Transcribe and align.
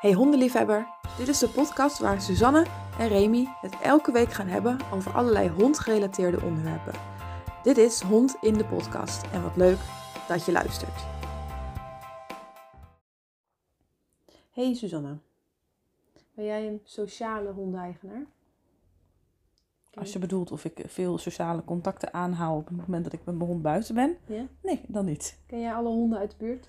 Hey 0.00 0.12
hondenliefhebber, 0.12 0.86
dit 1.18 1.28
is 1.28 1.38
de 1.38 1.48
podcast 1.48 1.98
waar 1.98 2.20
Suzanne 2.20 2.66
en 2.98 3.08
Remy 3.08 3.46
het 3.60 3.80
elke 3.80 4.12
week 4.12 4.32
gaan 4.32 4.46
hebben 4.46 4.78
over 4.92 5.12
allerlei 5.12 5.48
hondgerelateerde 5.48 6.42
onderwerpen. 6.42 6.92
Dit 7.62 7.76
is 7.78 8.00
Hond 8.00 8.36
in 8.40 8.54
de 8.54 8.64
podcast 8.64 9.26
en 9.32 9.42
wat 9.42 9.56
leuk 9.56 9.78
dat 10.28 10.44
je 10.44 10.52
luistert. 10.52 11.04
Hey 14.50 14.74
Suzanne, 14.74 15.18
ben 16.34 16.44
jij 16.44 16.66
een 16.66 16.80
sociale 16.84 17.50
hondeneigenaar? 17.50 18.26
Als 19.94 20.12
je 20.12 20.18
bedoelt 20.18 20.52
of 20.52 20.64
ik 20.64 20.82
veel 20.86 21.18
sociale 21.18 21.64
contacten 21.64 22.12
aanhoud 22.12 22.60
op 22.60 22.68
het 22.68 22.76
moment 22.76 23.04
dat 23.04 23.12
ik 23.12 23.24
met 23.24 23.34
mijn 23.34 23.50
hond 23.50 23.62
buiten 23.62 23.94
ben. 23.94 24.16
Ja? 24.26 24.46
Nee, 24.62 24.80
dan 24.86 25.04
niet. 25.04 25.38
Ken 25.46 25.60
jij 25.60 25.74
alle 25.74 25.88
honden 25.88 26.18
uit 26.18 26.30
de 26.30 26.36
buurt? 26.38 26.68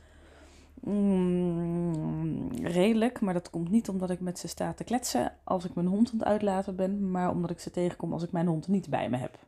Mm, 0.82 2.52
redelijk, 2.52 3.22
maar 3.22 3.34
dat 3.34 3.50
komt 3.50 3.70
niet 3.70 3.90
omdat 3.90 4.10
ik 4.10 4.20
met 4.20 4.40
ze 4.40 4.48
sta 4.48 4.74
te 4.74 4.84
kletsen 4.84 5.34
als 5.44 5.66
ik 5.66 5.74
mijn 5.74 5.88
hond 5.88 6.12
aan 6.12 6.18
het 6.20 6.28
uitlaten 6.28 6.76
ben, 6.76 7.12
maar 7.12 7.30
omdat 7.30 7.50
ik 7.50 7.60
ze 7.60 7.72
tegenkom 7.72 8.14
als 8.14 8.24
ik 8.24 8.32
mijn 8.32 8.48
hond 8.48 8.68
niet 8.68 8.90
bij 8.90 9.10
me 9.10 9.18
heb. 9.18 9.40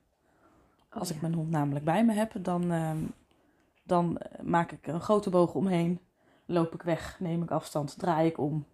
Als 0.90 1.10
Oh, 1.10 1.16
ik 1.16 1.22
ja. 1.22 1.28
mijn 1.28 1.40
hond 1.40 1.50
namelijk 1.50 1.86
bij 1.86 2.06
me 2.06 2.14
heb, 2.14 2.34
dan, 2.44 2.72
ehm, 2.72 2.98
dan 3.84 4.18
maak 4.44 4.72
ik 4.72 4.88
een 4.88 5.02
grote 5.02 5.30
boog 5.30 5.54
omheen, 5.56 6.00
loop 6.46 6.74
ik 6.74 6.82
weg, 6.82 7.20
neem 7.20 7.44
ik 7.44 7.52
afstand, 7.52 8.00
draai 8.00 8.28
ik 8.30 8.38
om 8.38 8.66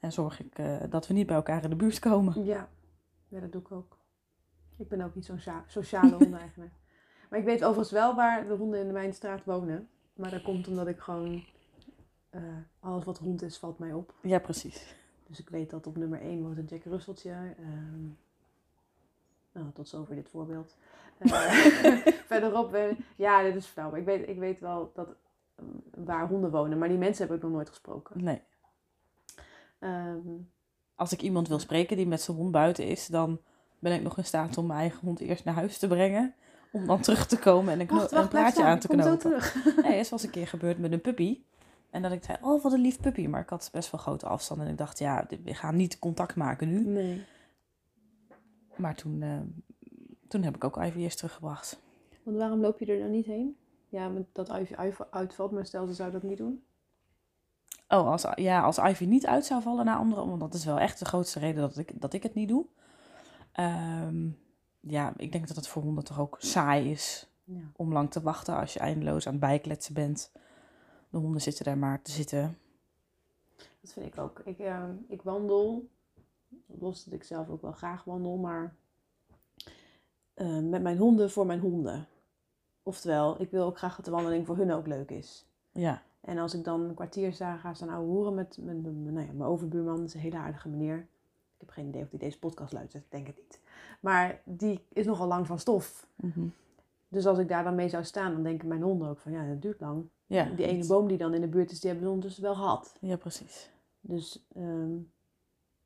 en 0.00 0.12
zorg 0.12 0.40
ik 0.40 0.58
eh, 0.58 0.76
dat 0.90 1.06
we 1.06 1.14
niet 1.14 1.26
bij 1.26 1.36
elkaar 1.36 1.64
in 1.64 1.70
de 1.70 1.76
buurt 1.76 1.98
komen. 1.98 2.44
Ja. 2.44 2.68
ja, 3.28 3.40
dat 3.40 3.52
doe 3.52 3.60
ik 3.60 3.72
ook. 3.72 3.98
Ik 4.78 4.88
ben 4.88 5.00
ook 5.00 5.14
niet 5.14 5.24
zo'n 5.24 5.36
socia- 5.38 5.64
sociale 5.66 6.10
hondeneigenaar. 6.16 6.72
Maar 7.30 7.38
ik 7.38 7.44
weet 7.44 7.62
overigens 7.64 7.90
wel 7.90 8.14
waar 8.14 8.46
de 8.46 8.54
honden 8.54 8.80
in 8.80 8.92
mijn 8.92 9.14
straat 9.14 9.44
wonen. 9.44 9.88
Maar 10.14 10.30
dat 10.30 10.42
komt 10.42 10.68
omdat 10.68 10.86
ik 10.86 10.98
gewoon... 10.98 11.44
eh, 12.30 12.42
alles 12.80 13.04
wat 13.04 13.18
hond 13.18 13.42
is, 13.42 13.58
valt 13.58 13.78
mij 13.78 13.92
op. 13.92 14.14
Ja, 14.22 14.38
precies. 14.38 14.94
Dus 15.26 15.40
ik 15.40 15.48
weet 15.48 15.70
dat 15.70 15.86
op 15.86 15.96
nummer 15.96 16.20
1 16.20 16.42
woont 16.42 16.58
een 16.58 16.64
Jack 16.64 16.84
Russeltje. 16.84 17.30
ehm, 17.30 18.06
nou, 19.52 19.72
tot 19.72 19.88
zover 19.88 20.14
dit 20.14 20.28
voorbeeld. 20.28 20.76
Eh, 21.18 21.30
verderop, 22.30 22.70
ben, 22.70 22.96
ja, 23.16 23.42
dit 23.42 23.54
is 23.54 23.66
flauw. 23.66 23.90
Maar 23.90 24.00
ik 24.00 24.04
weet, 24.04 24.28
ik 24.28 24.38
weet 24.38 24.60
wel 24.60 24.90
dat, 24.94 25.08
ehm, 25.54 26.04
waar 26.04 26.28
honden 26.28 26.50
wonen. 26.50 26.78
Maar 26.78 26.88
die 26.88 26.98
mensen 26.98 27.26
heb 27.26 27.36
ik 27.36 27.42
nog 27.42 27.52
nooit 27.52 27.68
gesproken. 27.68 28.24
Nee. 28.24 28.42
Ehm, 29.78 30.18
als 30.94 31.12
ik 31.12 31.22
iemand 31.22 31.48
wil 31.48 31.58
spreken 31.58 31.96
die 31.96 32.06
met 32.06 32.20
zijn 32.20 32.36
hond 32.36 32.52
buiten 32.52 32.86
is, 32.86 33.06
dan 33.06 33.40
ben 33.78 33.92
ik 33.92 34.02
nog 34.02 34.18
in 34.18 34.24
staat 34.24 34.58
om 34.58 34.66
mijn 34.66 34.80
eigen 34.80 35.00
hond 35.00 35.20
eerst 35.20 35.44
naar 35.44 35.54
huis 35.54 35.78
te 35.78 35.86
brengen. 35.86 36.34
Om 36.72 36.86
dan 36.86 37.00
terug 37.00 37.26
te 37.26 37.38
komen 37.38 37.72
en 37.72 37.80
een, 37.80 37.86
wacht, 37.86 38.12
een 38.12 38.28
staan. 38.28 38.64
aan 38.64 38.78
te 38.78 38.86
zo 38.90 38.94
knopen. 38.94 39.18
terug. 39.18 39.54
Nee, 39.82 39.98
is 39.98 40.10
wel 40.10 40.18
eens 40.18 40.22
een 40.22 40.30
keer 40.30 40.46
gebeurd 40.46 40.78
met 40.78 40.92
een 40.92 41.00
puppy. 41.00 41.40
En 41.90 42.02
dat 42.02 42.12
ik 42.12 42.24
zei, 42.24 42.38
oh 42.40 42.62
wat 42.62 42.72
een 42.72 42.80
lief 42.80 43.00
puppy. 43.00 43.26
Maar 43.26 43.40
ik 43.40 43.48
had 43.48 43.68
best 43.72 43.90
wel 43.90 44.00
grote 44.00 44.26
afstand. 44.26 44.60
En 44.60 44.68
ik 44.68 44.78
dacht, 44.78 44.98
ja, 44.98 45.26
we 45.44 45.54
gaan 45.54 45.76
niet 45.76 45.98
contact 45.98 46.36
maken 46.36 46.68
nu. 46.68 46.86
Nee. 46.86 47.24
Maar 48.76 48.94
toen, 48.94 49.22
eh, 49.22 49.40
toen 50.28 50.42
heb 50.42 50.54
ik 50.54 50.64
ook 50.64 50.76
Ivy 50.82 50.98
eerst 50.98 51.16
teruggebracht. 51.16 51.80
Want 52.22 52.36
waarom 52.36 52.60
loop 52.60 52.78
je 52.78 52.86
er 52.86 52.98
nou 52.98 53.10
niet 53.10 53.26
heen? 53.26 53.56
Ja, 53.88 54.10
dat 54.32 54.48
Ivy 54.48 54.74
uitvalt, 55.10 55.50
maar 55.50 55.66
stel 55.66 55.86
ze 55.86 55.94
zou 55.94 56.10
dat 56.10 56.22
niet 56.22 56.38
doen. 56.38 56.62
Oh, 57.88 58.10
als, 58.10 58.26
ja, 58.34 58.62
als 58.62 58.78
Ivy 58.78 59.04
niet 59.04 59.26
uit 59.26 59.44
zou 59.44 59.62
vallen 59.62 59.84
naar 59.84 59.96
anderen, 59.96 60.28
want 60.28 60.40
dat 60.40 60.54
is 60.54 60.64
wel 60.64 60.78
echt 60.78 60.98
de 60.98 61.04
grootste 61.04 61.38
reden 61.38 61.60
dat 61.60 61.78
ik, 61.78 62.00
dat 62.00 62.12
ik 62.12 62.22
het 62.22 62.34
niet 62.34 62.48
doe. 62.48 62.66
Ehm, 63.52 64.28
ja, 64.80 65.12
ik 65.16 65.32
denk 65.32 65.46
dat 65.46 65.56
het 65.56 65.68
voor 65.68 65.82
honden 65.82 66.04
toch 66.04 66.20
ook 66.20 66.36
saai 66.38 66.90
is 66.90 67.30
Ja. 67.44 67.60
om 67.76 67.92
lang 67.92 68.10
te 68.10 68.22
wachten 68.22 68.56
als 68.56 68.72
je 68.72 68.78
eindeloos 68.78 69.26
aan 69.26 69.32
het 69.32 69.40
bijkletsen 69.40 69.94
bent. 69.94 70.32
De 71.16 71.22
honden 71.22 71.40
zitten 71.42 71.64
daar 71.64 71.78
maar 71.78 72.02
te 72.02 72.10
zitten. 72.10 72.58
Dat 73.80 73.92
vind 73.92 74.06
ik 74.06 74.18
ook. 74.18 74.38
Ik, 74.44 74.58
eh, 74.58 74.84
ik 75.08 75.22
wandel, 75.22 75.88
los 76.66 77.04
dat 77.04 77.14
ik 77.14 77.24
zelf 77.24 77.48
ook 77.48 77.62
wel 77.62 77.72
graag 77.72 78.04
wandel, 78.04 78.36
maar 78.36 78.74
eh, 80.34 80.58
met 80.58 80.82
mijn 80.82 80.98
honden 80.98 81.30
voor 81.30 81.46
mijn 81.46 81.60
honden. 81.60 82.06
Oftewel, 82.82 83.40
ik 83.40 83.50
wil 83.50 83.64
ook 83.64 83.78
graag 83.78 83.96
dat 83.96 84.04
de 84.04 84.10
wandeling 84.10 84.46
voor 84.46 84.56
hun 84.56 84.72
ook 84.72 84.86
leuk 84.86 85.10
is. 85.10 85.46
Ja, 85.72 86.02
En 86.20 86.38
als 86.38 86.54
ik 86.54 86.64
dan 86.64 86.80
een 86.80 86.94
kwartier 86.94 87.32
sta, 87.32 87.56
ga 87.56 87.74
staan 87.74 87.88
ouwe 87.88 88.06
hoeren 88.08 88.34
met, 88.34 88.58
met, 88.60 88.82
met- 88.82 88.94
nou 88.94 89.26
ja, 89.26 89.32
mijn 89.32 89.42
overbuurman, 89.50 89.96
dat 89.96 90.06
is 90.06 90.14
een 90.14 90.20
hele 90.20 90.36
aardige 90.38 90.68
meneer. 90.68 90.98
Ik 90.98 91.60
heb 91.60 91.70
geen 91.70 91.86
idee 91.88 92.02
of 92.02 92.10
hij 92.10 92.18
deze 92.18 92.38
podcast 92.38 92.72
luistert, 92.72 93.04
ik 93.04 93.10
denk 93.10 93.26
het 93.26 93.36
niet. 93.36 93.60
Maar 94.00 94.40
die 94.44 94.84
is 94.92 95.06
nogal 95.06 95.26
lang 95.26 95.46
van 95.46 95.58
stof. 95.58 96.06
mhm. 96.16 96.46
Dus 97.08 97.26
als 97.26 97.38
ik 97.38 97.48
daar 97.48 97.64
dan 97.64 97.74
mee 97.74 97.88
zou 97.88 98.04
staan, 98.04 98.32
dan 98.32 98.42
denken 98.42 98.68
mijn 98.68 98.82
honden 98.82 99.08
ook 99.08 99.18
van, 99.18 99.32
ja, 99.32 99.46
dat 99.48 99.62
duurt 99.62 99.80
lang. 99.80 100.08
ja, 100.26 100.44
die 100.44 100.66
ene 100.66 100.78
dat- 100.78 100.88
boom 100.88 101.08
die 101.08 101.18
dan 101.18 101.34
in 101.34 101.40
de 101.40 101.48
buurt 101.48 101.70
is, 101.70 101.80
die 101.80 101.88
hebben 101.90 102.06
we 102.08 102.12
ondertussen 102.14 102.44
wel 102.44 102.54
gehad. 102.54 102.96
Ja, 103.00 103.16
precies. 103.16 103.70
Dus 104.00 104.46
ehm, 104.54 104.94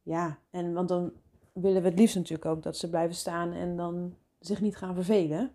ja, 0.03 0.38
en 0.50 0.72
want 0.72 0.88
dan 0.88 1.12
willen 1.53 1.82
we 1.82 1.88
het 1.88 1.98
liefst 1.98 2.14
natuurlijk 2.16 2.44
ook 2.44 2.62
dat 2.62 2.76
ze 2.76 2.91
blijven 2.91 3.16
staan 3.16 3.53
en 3.53 3.76
dan 3.76 4.14
zich 4.38 4.60
niet 4.60 4.76
gaan 4.76 4.94
vervelen. 4.94 5.54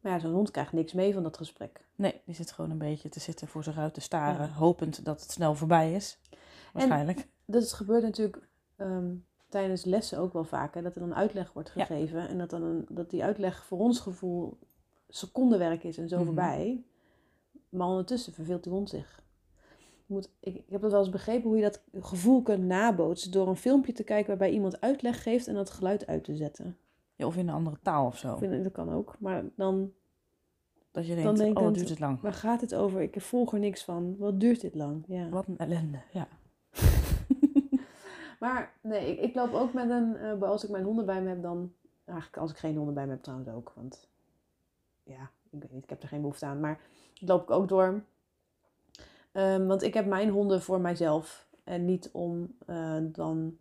Maar 0.00 0.12
ja, 0.12 0.18
zo'n 0.18 0.32
hond 0.32 0.50
krijgt 0.50 0.72
niks 0.72 0.92
mee 0.92 1.12
van 1.14 1.22
dat 1.22 1.36
gesprek. 1.36 1.86
Nee, 1.94 2.20
die 2.24 2.34
zit 2.34 2.52
gewoon 2.52 2.70
een 2.70 2.78
beetje 2.78 3.08
te 3.08 3.20
zitten 3.20 3.48
voor 3.48 3.62
zich 3.64 3.78
uit 3.78 3.94
te 3.94 4.00
staren, 4.00 4.46
Ja. 4.46 4.52
hopend 4.52 5.04
dat 5.04 5.20
het 5.20 5.30
snel 5.30 5.54
voorbij 5.54 5.94
is. 5.94 6.18
Waarschijnlijk. 6.72 7.28
Dus 7.44 7.62
het 7.64 7.72
gebeurt 7.72 8.02
natuurlijk 8.02 8.48
ehm, 8.76 9.14
tijdens 9.48 9.84
lessen 9.84 10.18
ook 10.18 10.32
wel 10.32 10.44
vaak, 10.44 10.74
hè, 10.74 10.82
dat 10.82 10.94
er 10.94 11.00
dan 11.00 11.14
uitleg 11.14 11.52
wordt 11.52 11.72
Ja. 11.74 11.84
gegeven. 11.84 12.28
En 12.28 12.38
dat, 12.38 12.50
dan 12.50 12.62
een, 12.62 12.86
dat 12.90 13.10
die 13.10 13.24
uitleg 13.24 13.64
voor 13.64 13.78
ons 13.78 14.00
gevoel 14.00 14.58
secondenwerk 15.08 15.84
is 15.84 15.98
en 15.98 16.08
zo 16.08 16.16
Mhm. 16.16 16.24
voorbij. 16.24 16.82
Maar 17.68 17.86
ondertussen 17.88 18.32
verveelt 18.32 18.62
die 18.64 18.72
hond 18.72 18.88
zich. 18.88 19.22
Je 20.06 20.14
moet, 20.14 20.30
ik, 20.40 20.54
ik 20.54 20.64
heb 20.68 20.80
dat 20.80 20.90
wel 20.90 21.00
eens 21.00 21.10
begrepen 21.10 21.48
hoe 21.48 21.56
je 21.56 21.62
dat 21.62 21.82
gevoel 22.00 22.42
kunt 22.42 22.64
nabootsen 22.64 23.30
door 23.32 23.48
een 23.48 23.56
filmpje 23.56 23.92
te 23.92 24.04
kijken 24.04 24.28
waarbij 24.28 24.50
iemand 24.50 24.80
uitleg 24.80 25.22
geeft 25.22 25.46
en 25.46 25.54
dat 25.54 25.70
geluid 25.70 26.06
uit 26.06 26.24
te 26.24 26.36
zetten. 26.36 26.76
Ja, 27.16 27.26
of 27.26 27.36
in 27.36 27.48
een 27.48 27.54
andere 27.54 27.78
taal 27.82 28.06
of 28.06 28.16
zo. 28.18 28.38
Dat 28.62 28.72
kan 28.72 28.92
ook. 28.92 29.16
Maar 29.18 29.44
dan, 29.56 29.92
Dat 30.90 31.06
je 31.06 31.14
Dan 31.14 31.22
denkt, 31.24 31.38
denk 31.38 31.50
ik 31.50 31.58
oh, 31.58 31.64
dat- 31.64 31.74
duurt 31.74 31.88
het 31.88 32.00
lang. 32.00 32.20
waar 32.20 32.32
gaat 32.32 32.60
het 32.60 32.74
over? 32.74 33.00
Ik 33.00 33.20
volg 33.20 33.52
er 33.52 33.58
niks 33.58 33.84
van. 33.84 34.16
Wat 34.18 34.40
duurt 34.40 34.60
dit 34.60 34.74
lang? 34.74 35.04
Ja. 35.08 35.28
Wat 35.28 35.46
een 35.46 35.58
ellende, 35.58 35.98
ja. 36.12 36.28
Maar 38.38 38.72
nee, 38.80 39.10
ik, 39.10 39.20
ik 39.20 39.34
loop 39.34 39.52
ook 39.52 39.72
met 39.72 39.90
een, 39.90 40.16
eh, 40.16 40.42
als 40.42 40.64
ik 40.64 40.70
mijn 40.70 40.84
honden 40.84 41.06
bij 41.06 41.22
me 41.22 41.28
heb, 41.28 41.42
dan, 41.42 41.72
eigenlijk 42.04 42.38
als 42.38 42.50
ik 42.50 42.56
geen 42.56 42.76
honden 42.76 42.94
bij 42.94 43.04
me 43.04 43.10
heb 43.10 43.22
trouwens 43.22 43.50
ook, 43.50 43.72
want 43.74 44.08
ja, 45.02 45.30
ik 45.50 45.60
weet 45.60 45.72
niet, 45.72 45.82
ik 45.82 45.90
heb 45.90 46.02
er 46.02 46.08
geen 46.08 46.20
behoefte 46.20 46.46
aan, 46.46 46.60
maar 46.60 46.80
loop 47.14 47.42
ik 47.42 47.50
ook 47.50 47.68
door. 47.68 48.02
Ehm, 49.32 49.66
want 49.66 49.82
ik 49.82 49.94
heb 49.94 50.06
mijn 50.06 50.28
honden 50.28 50.62
voor 50.62 50.80
mijzelf 50.80 51.46
en 51.64 51.84
niet 51.84 52.10
om 52.12 52.54
eh, 52.66 52.96
dan 53.02 53.58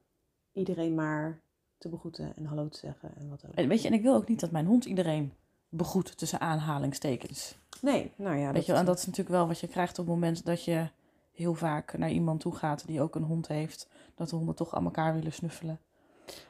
iedereen 0.54 0.96
maar 0.96 1.42
te 1.78 1.90
begroeten 1.90 2.34
en 2.36 2.46
hallo 2.46 2.68
te 2.68 2.78
zeggen 2.78 3.12
en 3.16 3.30
wat 3.30 3.46
ook. 3.48 3.54
En 3.54 3.68
weet 3.68 3.82
je, 3.82 3.88
en 3.88 3.94
ik 3.94 4.02
wil 4.02 4.16
ook 4.16 4.28
niet 4.28 4.40
dat 4.40 4.52
mijn 4.52 4.66
hond 4.66 4.86
iedereen 4.86 5.34
begroet 5.70 6.18
tussen 6.18 6.40
aanhalingstekens. 6.40 7.58
Nee, 7.82 8.12
nou 8.16 8.38
ja, 8.38 8.52
weet 8.52 8.66
je, 8.66 8.72
wel, 8.72 8.82
en 8.82 8.88
dat 8.88 8.98
is 8.98 9.06
natuurlijk 9.06 9.36
wel 9.36 9.48
wat 9.48 9.60
je 9.60 9.68
krijgt 9.68 10.00
op 10.00 10.06
het 10.06 10.14
moment 10.14 10.46
dat 10.46 10.64
je 10.64 10.90
heel 11.32 11.54
vaak 11.54 11.98
naar 11.98 12.12
iemand 12.12 12.40
toe 12.40 12.56
gaat 12.56 12.88
die 12.88 13.02
ook 13.02 13.16
een 13.16 13.24
hond 13.24 13.48
heeft. 13.48 13.88
Dat 14.18 14.30
de 14.30 14.36
honden 14.36 14.56
toch 14.56 14.76
aan 14.76 14.84
elkaar 14.86 15.14
willen 15.14 15.34
snuffelen. 15.34 15.80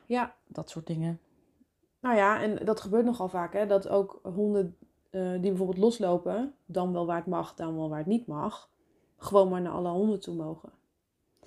Ja, 0.06 0.36
Dat 0.48 0.70
soort 0.70 0.88
dingen. 0.88 1.20
Nou 2.00 2.16
ja, 2.16 2.42
en 2.42 2.66
dat 2.66 2.80
gebeurt 2.82 3.06
nogal 3.06 3.28
vaak, 3.30 3.54
hè? 3.54 3.66
Dat 3.66 3.88
ook 3.88 4.20
honden 4.24 4.78
eh, 5.10 5.32
die 5.32 5.40
bijvoorbeeld 5.40 5.78
loslopen, 5.78 6.54
dan 6.66 6.94
wel 6.94 7.06
waar 7.06 7.18
het 7.18 7.26
mag, 7.26 7.54
dan 7.54 7.76
wel 7.76 7.90
waar 7.90 7.98
het 7.98 8.08
niet 8.08 8.28
mag, 8.28 8.70
gewoon 9.18 9.50
maar 9.50 9.62
naar 9.62 9.72
alle 9.72 9.90
honden 9.90 10.20
toe 10.20 10.36
mogen. 10.36 10.70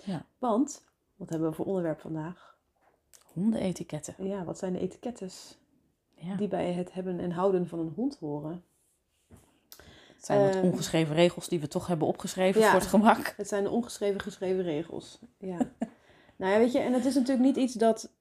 Ja. 0.05 0.25
Want, 0.39 0.85
wat 1.17 1.29
hebben 1.29 1.49
we 1.49 1.55
voor 1.55 1.67
onderwerp 1.67 2.01
vandaag? 2.01 2.59
Hondenetiketten. 3.33 4.15
Ja, 4.19 4.45
wat 4.45 4.59
zijn 4.59 4.73
de 4.73 4.79
etikettes 4.79 5.59
Ja. 6.15 6.37
die 6.37 6.49
bij 6.49 6.73
het 6.73 6.93
hebben 6.93 7.21
en 7.21 7.31
houden 7.31 7.69
van 7.69 7.79
een 7.79 7.93
hond 7.97 8.19
horen? 8.19 8.65
Het 10.15 10.25
zijn 10.29 10.41
wat 10.47 10.55
eh, 10.55 10.63
ongeschreven 10.65 11.15
regels 11.15 11.49
die 11.49 11.61
we 11.61 11.69
toch 11.69 11.87
hebben 11.87 12.09
opgeschreven 12.09 12.61
Ja. 12.61 12.71
voor 12.71 12.81
het 12.81 12.89
gemak. 12.89 13.35
Het 13.37 13.49
zijn 13.49 13.65
de 13.65 13.71
ongeschreven, 13.71 14.21
geschreven 14.21 14.63
regels. 14.63 15.19
Ja. 15.39 15.59
nou 16.41 16.53
ja, 16.53 16.59
weet 16.59 16.73
je, 16.73 16.79
en 16.79 16.93
het 16.93 17.05
is 17.05 17.15
natuurlijk 17.15 17.47
niet 17.47 17.57
iets 17.57 17.75
dat 17.75 18.13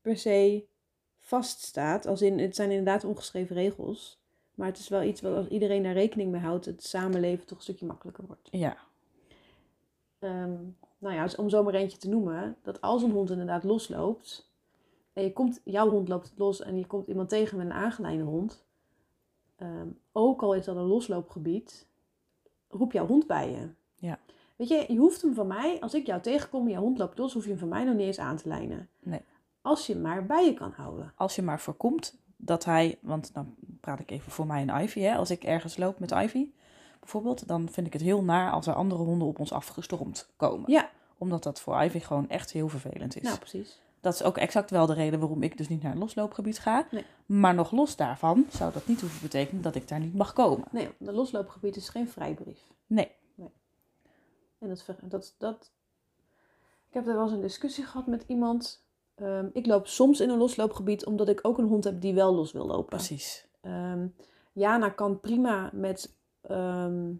per 0.00 0.16
se 0.16 0.64
vaststaat. 1.18 2.06
Als 2.06 2.22
in, 2.22 2.38
het 2.38 2.56
zijn 2.56 2.70
inderdaad 2.70 3.04
ongeschreven 3.04 3.56
regels. 3.56 4.20
Maar 4.54 4.66
het 4.66 4.78
is 4.78 4.88
wel 4.88 5.02
iets 5.02 5.20
wat 5.20 5.36
als 5.36 5.48
iedereen 5.48 5.82
daar 5.82 5.92
rekening 5.92 6.30
mee 6.30 6.40
houdt, 6.40 6.64
het 6.64 6.84
samenleven 6.84 7.46
toch 7.46 7.56
een 7.56 7.64
stukje 7.64 7.86
makkelijker 7.86 8.26
wordt. 8.26 8.48
Ja, 8.50 8.76
Ehm, 10.18 10.56
nou 10.98 11.14
ja, 11.14 11.28
om 11.36 11.48
zo 11.48 11.62
maar 11.62 11.74
eentje 11.74 11.98
te 11.98 12.08
noemen, 12.08 12.56
dat 12.62 12.80
als 12.80 13.02
een 13.02 13.10
hond 13.10 13.30
inderdaad 13.30 13.64
losloopt, 13.64 14.50
en 15.12 15.22
je 15.22 15.32
komt, 15.32 15.60
jouw 15.64 15.88
hond 15.88 16.08
loopt 16.08 16.32
los 16.36 16.60
en 16.62 16.78
je 16.78 16.86
komt 16.86 17.08
iemand 17.08 17.28
tegen 17.28 17.56
met 17.56 17.66
een 17.66 17.72
aangeleide 17.72 18.22
hond, 18.22 18.64
ehm, 19.56 19.88
ook 20.12 20.42
al 20.42 20.54
is 20.54 20.64
dat 20.64 20.76
een 20.76 20.82
losloopgebied, 20.82 21.86
roep 22.68 22.92
jouw 22.92 23.06
hond 23.06 23.26
bij 23.26 23.50
je. 23.50 23.68
Ja. 23.94 24.18
Weet 24.56 24.68
je, 24.68 24.84
je 24.88 24.98
hoeft 24.98 25.22
hem 25.22 25.34
van 25.34 25.46
mij, 25.46 25.80
als 25.80 25.94
ik 25.94 26.06
jou 26.06 26.20
tegenkom 26.20 26.64
en 26.64 26.72
jouw 26.72 26.80
hond 26.80 26.98
loopt 26.98 27.18
los, 27.18 27.32
hoef 27.32 27.42
je 27.42 27.50
hem 27.50 27.58
van 27.58 27.68
mij 27.68 27.84
nog 27.84 27.94
niet 27.94 28.06
eens 28.06 28.18
aan 28.18 28.36
te 28.36 28.48
lijnen. 28.48 28.88
Nee. 29.02 29.20
Als 29.60 29.86
je 29.86 29.92
hem 29.92 30.02
maar 30.02 30.26
bij 30.26 30.44
je 30.44 30.54
kan 30.54 30.72
houden. 30.76 31.12
als 31.16 31.36
je 31.36 31.42
maar 31.42 31.60
voorkomt 31.60 32.18
dat 32.36 32.64
hij, 32.64 32.98
want 33.00 33.34
dan 33.34 33.54
praat 33.80 34.00
ik 34.00 34.10
even 34.10 34.32
voor 34.32 34.46
mij 34.46 34.66
en 34.66 34.82
Ivy, 34.82 35.00
hè, 35.00 35.16
als 35.16 35.30
ik 35.30 35.44
ergens 35.44 35.76
loop 35.76 35.98
met 35.98 36.10
Ivy, 36.10 36.50
bijvoorbeeld, 37.00 37.48
dan 37.48 37.68
vind 37.70 37.86
ik 37.86 37.92
het 37.92 38.02
heel 38.02 38.22
naar 38.22 38.50
als 38.50 38.66
er 38.66 38.74
andere 38.74 39.02
honden 39.02 39.28
op 39.28 39.38
ons 39.38 39.52
afgestormd 39.52 40.28
komen. 40.36 40.70
Ja. 40.70 40.90
Omdat 41.18 41.42
dat 41.42 41.60
voor 41.60 41.82
Ivy 41.82 41.98
gewoon 41.98 42.28
echt 42.28 42.52
heel 42.52 42.68
vervelend 42.68 43.16
is. 43.16 43.22
Nou, 43.22 43.38
precies. 43.38 43.80
Dat 44.00 44.14
is 44.14 44.22
ook 44.22 44.36
exact 44.36 44.70
wel 44.70 44.86
de 44.86 44.94
reden 44.94 45.20
waarom 45.20 45.42
ik 45.42 45.56
dus 45.56 45.68
niet 45.68 45.82
naar 45.82 45.92
een 45.92 45.98
losloopgebied 45.98 46.58
ga. 46.58 46.86
Nee. 46.90 47.04
Maar 47.26 47.54
nog 47.54 47.70
los 47.70 47.96
daarvan 47.96 48.46
zou 48.50 48.72
dat 48.72 48.86
niet 48.86 49.00
hoeven 49.00 49.20
betekenen 49.22 49.62
dat 49.62 49.74
ik 49.74 49.88
daar 49.88 50.00
niet 50.00 50.14
mag 50.14 50.32
komen. 50.32 50.64
Nee, 50.70 50.88
de 50.98 51.12
losloopgebied 51.12 51.76
is 51.76 51.88
geen 51.88 52.08
vrijbrief. 52.08 52.58
Nee. 52.86 53.10
En 54.58 54.68
dat, 54.68 54.84
dat, 55.02 55.34
dat... 55.38 55.70
Ik 56.88 56.94
heb 56.94 57.06
er 57.06 57.14
wel 57.14 57.22
eens 57.22 57.32
een 57.32 57.40
discussie 57.40 57.84
gehad 57.84 58.06
met 58.06 58.24
iemand. 58.26 58.84
Ehm, 59.14 59.48
ik 59.52 59.66
loop 59.66 59.86
soms 59.86 60.20
in 60.20 60.30
een 60.30 60.38
losloopgebied 60.38 61.06
omdat 61.06 61.28
ik 61.28 61.38
ook 61.42 61.58
een 61.58 61.68
hond 61.68 61.84
heb 61.84 62.00
die 62.00 62.14
wel 62.14 62.34
los 62.34 62.52
wil 62.52 62.66
lopen. 62.66 62.84
Precies. 62.96 63.48
Ehm, 63.60 64.06
Jana 64.52 64.88
kan 64.88 65.20
prima 65.20 65.70
met. 65.72 66.14
ehm, 66.40 67.12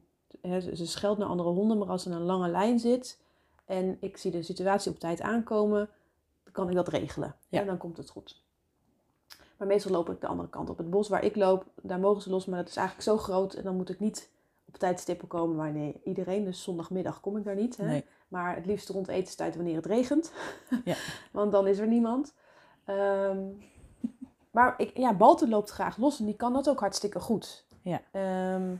ze 0.42 0.76
ze 0.76 0.86
scheldt 0.86 1.18
naar 1.18 1.28
andere 1.28 1.48
honden, 1.48 1.78
maar 1.78 1.88
als 1.88 2.06
er 2.06 2.12
een 2.12 2.22
lange 2.22 2.48
lijn 2.48 2.78
zit 2.78 3.20
en 3.64 3.96
ik 4.00 4.16
zie 4.16 4.30
de 4.30 4.42
situatie 4.42 4.92
op 4.92 4.98
tijd 4.98 5.20
aankomen, 5.20 5.88
dan 6.44 6.52
kan 6.52 6.68
ik 6.68 6.74
dat 6.74 6.88
regelen. 6.88 7.36
Ja. 7.48 7.60
En 7.60 7.66
dan 7.66 7.76
komt 7.76 7.96
het 7.96 8.10
goed. 8.10 8.44
Maar 9.56 9.66
meestal 9.66 9.92
loop 9.92 10.10
ik 10.10 10.20
de 10.20 10.26
andere 10.26 10.48
kant 10.48 10.70
op. 10.70 10.78
Het 10.78 10.90
bos 10.90 11.08
waar 11.08 11.24
ik 11.24 11.36
loop, 11.36 11.64
daar 11.82 11.98
mogen 11.98 12.22
ze 12.22 12.30
los, 12.30 12.46
maar 12.46 12.58
dat 12.58 12.68
is 12.68 12.76
eigenlijk 12.76 13.08
zo 13.08 13.16
groot 13.16 13.54
en 13.54 13.62
dan 13.64 13.76
moet 13.76 13.88
ik 13.88 14.00
niet 14.00 14.30
op 14.68 14.78
tijdstippen 14.78 15.28
komen 15.28 15.56
waar 15.56 15.72
nee, 15.72 16.00
iedereen. 16.04 16.44
Dus 16.44 16.62
zondagmiddag 16.62 17.20
kom 17.20 17.36
ik 17.36 17.44
daar 17.44 17.54
niet. 17.54 17.76
Hè? 17.76 17.86
Nee. 17.86 18.04
Maar 18.28 18.54
het 18.54 18.66
liefst 18.66 18.88
rond 18.88 19.08
etenstijd 19.08 19.56
wanneer 19.56 19.76
het 19.76 19.86
regent. 19.86 20.32
Ja. 20.84 20.96
Want 21.32 21.52
dan 21.52 21.66
is 21.66 21.78
er 21.78 21.86
niemand. 21.86 22.34
Ehm, 22.84 23.38
maar 24.50 24.74
ik, 24.76 24.96
ja, 24.96 25.14
Balten 25.14 25.48
loopt 25.48 25.70
graag 25.70 25.96
los 25.96 26.18
en 26.18 26.24
die 26.24 26.36
kan 26.36 26.52
dat 26.52 26.68
ook 26.68 26.80
hartstikke 26.80 27.20
goed. 27.20 27.66
Ja. 27.82 28.00
Ehm, 28.10 28.74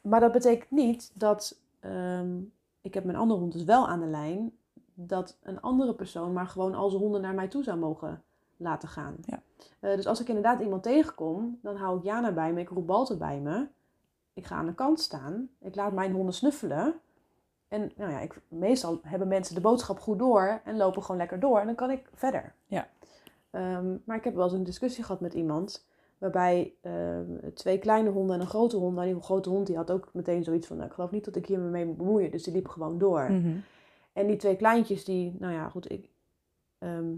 maar 0.00 0.20
dat 0.20 0.32
betekent 0.32 0.70
niet 0.70 1.10
dat... 1.14 1.58
ehm, 1.80 2.40
ik 2.80 2.94
heb 2.94 3.04
mijn 3.04 3.18
andere 3.18 3.40
hond 3.40 3.52
dus 3.52 3.64
wel 3.64 3.88
aan 3.88 4.00
de 4.00 4.06
lijn... 4.06 4.52
dat 4.94 5.36
een 5.42 5.60
andere 5.60 5.94
persoon 5.94 6.32
maar 6.32 6.46
gewoon 6.46 6.74
al 6.74 6.90
zijn 6.90 7.02
honden 7.02 7.20
naar 7.20 7.34
mij 7.34 7.48
toe 7.48 7.62
zou 7.62 7.78
mogen 7.78 8.22
laten 8.56 8.88
gaan. 8.88 9.16
Ja. 9.20 9.42
Eh, 9.80 9.96
dus 9.96 10.06
als 10.06 10.20
ik 10.20 10.28
inderdaad 10.28 10.60
iemand 10.60 10.82
tegenkom, 10.82 11.58
dan 11.62 11.76
hou 11.76 11.98
ik 11.98 12.04
Jana 12.04 12.32
bij 12.32 12.52
me, 12.52 12.60
ik 12.60 12.68
roep 12.68 12.86
Balten 12.86 13.18
bij 13.18 13.40
me. 13.40 13.66
Ik 14.34 14.46
ga 14.46 14.56
aan 14.56 14.66
de 14.66 14.74
kant 14.74 15.00
staan, 15.00 15.48
ik 15.60 15.74
laat 15.74 15.92
mijn 15.92 16.12
honden 16.12 16.34
snuffelen. 16.34 16.94
En 17.68 17.92
nou 17.96 18.10
ja, 18.10 18.20
ik, 18.20 18.40
meestal 18.48 18.98
hebben 19.02 19.28
mensen 19.28 19.54
de 19.54 19.60
boodschap 19.60 19.98
goed 19.98 20.18
door 20.18 20.60
en 20.64 20.76
lopen 20.76 21.02
gewoon 21.02 21.16
lekker 21.16 21.40
door. 21.40 21.60
En 21.60 21.66
dan 21.66 21.74
kan 21.74 21.90
ik 21.90 22.10
verder. 22.14 22.54
Ja. 22.66 22.88
Ehm, 23.50 23.96
maar 24.04 24.16
ik 24.16 24.24
heb 24.24 24.34
wel 24.34 24.44
eens 24.44 24.52
een 24.52 24.64
discussie 24.64 25.04
gehad 25.04 25.20
met 25.20 25.34
iemand. 25.34 25.86
Waarbij 26.18 26.74
ehm, 26.80 27.52
twee 27.54 27.78
kleine 27.78 28.10
honden 28.10 28.34
en 28.34 28.40
een 28.40 28.46
grote 28.46 28.76
hond. 28.76 28.94
Nou, 28.94 29.12
die 29.12 29.22
grote 29.22 29.48
hond 29.48 29.66
die 29.66 29.76
had 29.76 29.90
ook 29.90 30.10
meteen 30.12 30.44
zoiets 30.44 30.66
van... 30.66 30.76
Nou, 30.76 30.88
ik 30.88 30.94
geloof 30.94 31.10
niet 31.10 31.24
dat 31.24 31.36
ik 31.36 31.46
hier 31.46 31.58
me 31.58 31.68
mee 31.68 31.86
moet 31.86 31.96
bemoeien. 31.96 32.30
Dus 32.30 32.42
die 32.42 32.52
liep 32.52 32.68
gewoon 32.68 32.98
door. 32.98 33.32
Mhm. 33.32 33.56
En 34.12 34.26
die 34.26 34.36
twee 34.36 34.56
kleintjes 34.56 35.04
die... 35.04 35.36
Nou 35.38 35.52
ja, 35.52 35.68
goed. 35.68 35.92
Ik, 35.92 36.08
ehm, 36.78 37.12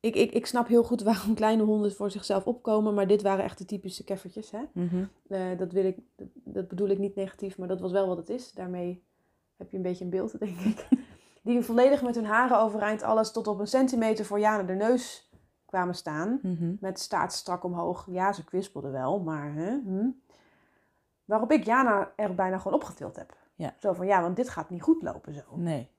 ik, 0.00 0.14
ik, 0.14 0.32
ik 0.32 0.46
snap 0.46 0.66
heel 0.66 0.84
goed 0.84 1.02
waarom 1.02 1.34
kleine 1.42 1.62
honden 1.62 1.92
voor 1.92 2.10
zichzelf 2.10 2.44
opkomen. 2.44 2.94
Maar 2.94 3.06
dit 3.06 3.22
waren 3.22 3.44
echt 3.44 3.58
de 3.58 3.64
typische 3.64 4.04
keffertjes, 4.04 4.50
hè. 4.50 4.62
Mhm. 4.72 5.04
Eh, 5.28 5.58
dat, 5.58 5.72
wil 5.72 5.84
ik, 5.84 5.96
dat, 6.16 6.28
dat 6.34 6.68
bedoel 6.68 6.88
ik 6.88 6.98
niet 6.98 7.14
negatief, 7.14 7.58
maar 7.58 7.68
dat 7.68 7.80
was 7.80 7.92
wel 7.92 8.06
wat 8.06 8.16
het 8.16 8.28
is. 8.28 8.52
Daarmee 8.52 9.02
heb 9.56 9.70
je 9.70 9.76
een 9.76 9.82
beetje 9.82 10.04
een 10.04 10.10
beeld, 10.10 10.38
denk 10.40 10.58
ik. 10.58 10.88
Die 11.42 11.62
volledig 11.62 12.02
met 12.02 12.14
hun 12.14 12.24
haren 12.24 12.60
overeind, 12.60 13.02
alles 13.02 13.32
tot 13.32 13.46
op 13.46 13.58
een 13.58 13.66
centimeter 13.66 14.24
voor 14.24 14.40
Jana 14.40 14.62
de 14.62 14.72
neus 14.72 15.30
kwamen 15.66 15.94
staan. 15.94 16.38
Mhm. 16.42 16.74
Met 16.80 17.00
staart 17.00 17.32
strak 17.32 17.64
omhoog. 17.64 18.06
Ja, 18.10 18.32
ze 18.32 18.44
kwispelden 18.44 18.92
wel, 18.92 19.20
maar... 19.20 19.54
Hè, 19.54 19.70
hm. 19.70 20.08
Waarop 21.24 21.52
ik 21.52 21.64
Jana 21.64 22.12
er 22.16 22.34
bijna 22.34 22.58
gewoon 22.58 22.78
opgetild 22.78 23.16
heb. 23.16 23.36
Ja. 23.54 23.74
Zo 23.78 23.92
van, 23.92 24.06
ja, 24.06 24.22
want 24.22 24.36
dit 24.36 24.48
gaat 24.48 24.70
niet 24.70 24.82
goed 24.82 25.02
lopen 25.02 25.34
zo. 25.34 25.42
Nee. 25.54 25.90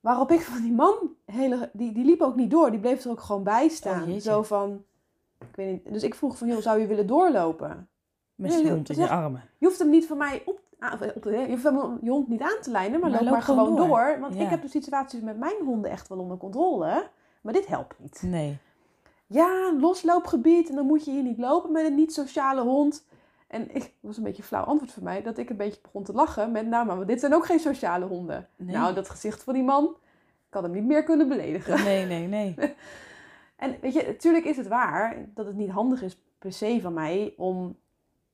Waarop 0.00 0.30
ik 0.30 0.40
van 0.40 0.62
die 0.62 0.72
man, 0.72 0.94
hele, 1.24 1.70
die, 1.72 1.92
die 1.92 2.04
liep 2.04 2.20
ook 2.20 2.36
niet 2.36 2.50
door. 2.50 2.70
Die 2.70 2.80
bleef 2.80 3.04
er 3.04 3.10
ook 3.10 3.20
gewoon 3.20 3.42
bij 3.42 3.68
staan. 3.68 4.00
Oh, 4.02 4.06
jeetje. 4.08 4.20
zo 4.30 4.42
van, 4.42 4.84
ik 5.38 5.56
weet 5.56 5.84
niet. 5.84 5.92
Dus 5.92 6.02
ik 6.02 6.14
vroeg 6.14 6.38
van, 6.38 6.48
joh, 6.48 6.58
zou 6.60 6.80
je 6.80 6.86
willen 6.86 7.06
doorlopen? 7.06 7.88
Met 8.34 8.52
je 8.60 8.70
hond 8.70 8.90
in 8.90 8.98
je 8.98 9.08
armen. 9.08 9.42
Je 9.58 9.66
hoeft 9.66 9.78
hem 9.78 9.90
niet 9.90 10.06
van 10.06 10.18
mij 10.18 10.42
op, 10.46 10.60
op 11.14 11.24
je 11.24 11.46
hoeft 11.48 11.62
hem 11.62 11.98
je 12.02 12.10
hond 12.10 12.28
niet 12.28 12.40
aan 12.42 12.56
te 12.60 12.70
lijnen, 12.70 13.00
maar, 13.00 13.10
Maar 13.10 13.10
loop 13.10 13.20
loop 13.20 13.30
maar 13.32 13.42
gewoon 13.42 13.64
gewoon 13.64 13.88
door. 13.88 13.98
door. 13.98 14.20
Want 14.20 14.34
Ja. 14.34 14.40
ik 14.42 14.50
heb 14.50 14.62
de 14.62 14.68
situaties 14.68 15.20
met 15.20 15.38
mijn 15.38 15.64
honden 15.64 15.90
echt 15.90 16.08
wel 16.08 16.18
onder 16.18 16.36
controle. 16.36 17.08
Maar 17.40 17.52
dit 17.52 17.66
helpt 17.66 17.98
niet. 17.98 18.22
Nee. 18.24 18.58
Ja, 19.26 19.68
een 19.72 19.80
losloopgebied 19.80 20.68
en 20.68 20.74
dan 20.74 20.86
moet 20.86 21.04
je 21.04 21.10
hier 21.10 21.22
niet 21.22 21.38
lopen 21.38 21.72
met 21.72 21.86
een 21.86 21.94
niet-sociale 21.94 22.60
hond. 22.60 23.04
En 23.50 23.74
ik, 23.74 23.92
was 24.00 24.16
een 24.16 24.22
beetje 24.22 24.42
een 24.42 24.48
flauw 24.48 24.64
antwoord 24.64 24.92
voor 24.92 25.02
mij, 25.02 25.22
dat 25.22 25.38
ik 25.38 25.50
een 25.50 25.56
beetje 25.56 25.80
begon 25.82 26.02
te 26.02 26.12
lachen 26.12 26.52
met, 26.52 26.66
nou 26.66 26.86
maar 26.86 27.06
dit 27.06 27.20
zijn 27.20 27.34
ook 27.34 27.46
geen 27.46 27.58
sociale 27.60 28.04
honden. 28.04 28.48
Nee. 28.56 28.76
Nou, 28.76 28.94
dat 28.94 29.10
gezicht 29.10 29.42
van 29.42 29.54
die 29.54 29.62
man, 29.62 29.84
ik 30.48 30.54
had 30.54 30.62
hem 30.62 30.72
niet 30.72 30.84
meer 30.84 31.02
kunnen 31.02 31.28
beledigen. 31.28 31.84
Nee, 31.84 32.06
nee, 32.06 32.26
nee. 32.26 32.54
En 33.56 33.76
weet 33.80 33.92
je, 33.92 34.04
natuurlijk 34.06 34.44
is 34.44 34.56
het 34.56 34.66
waar 34.66 35.16
dat 35.34 35.46
het 35.46 35.56
niet 35.56 35.70
handig 35.70 36.02
is 36.02 36.20
per 36.38 36.52
se 36.52 36.78
van 36.82 36.92
mij 36.92 37.34
om 37.36 37.76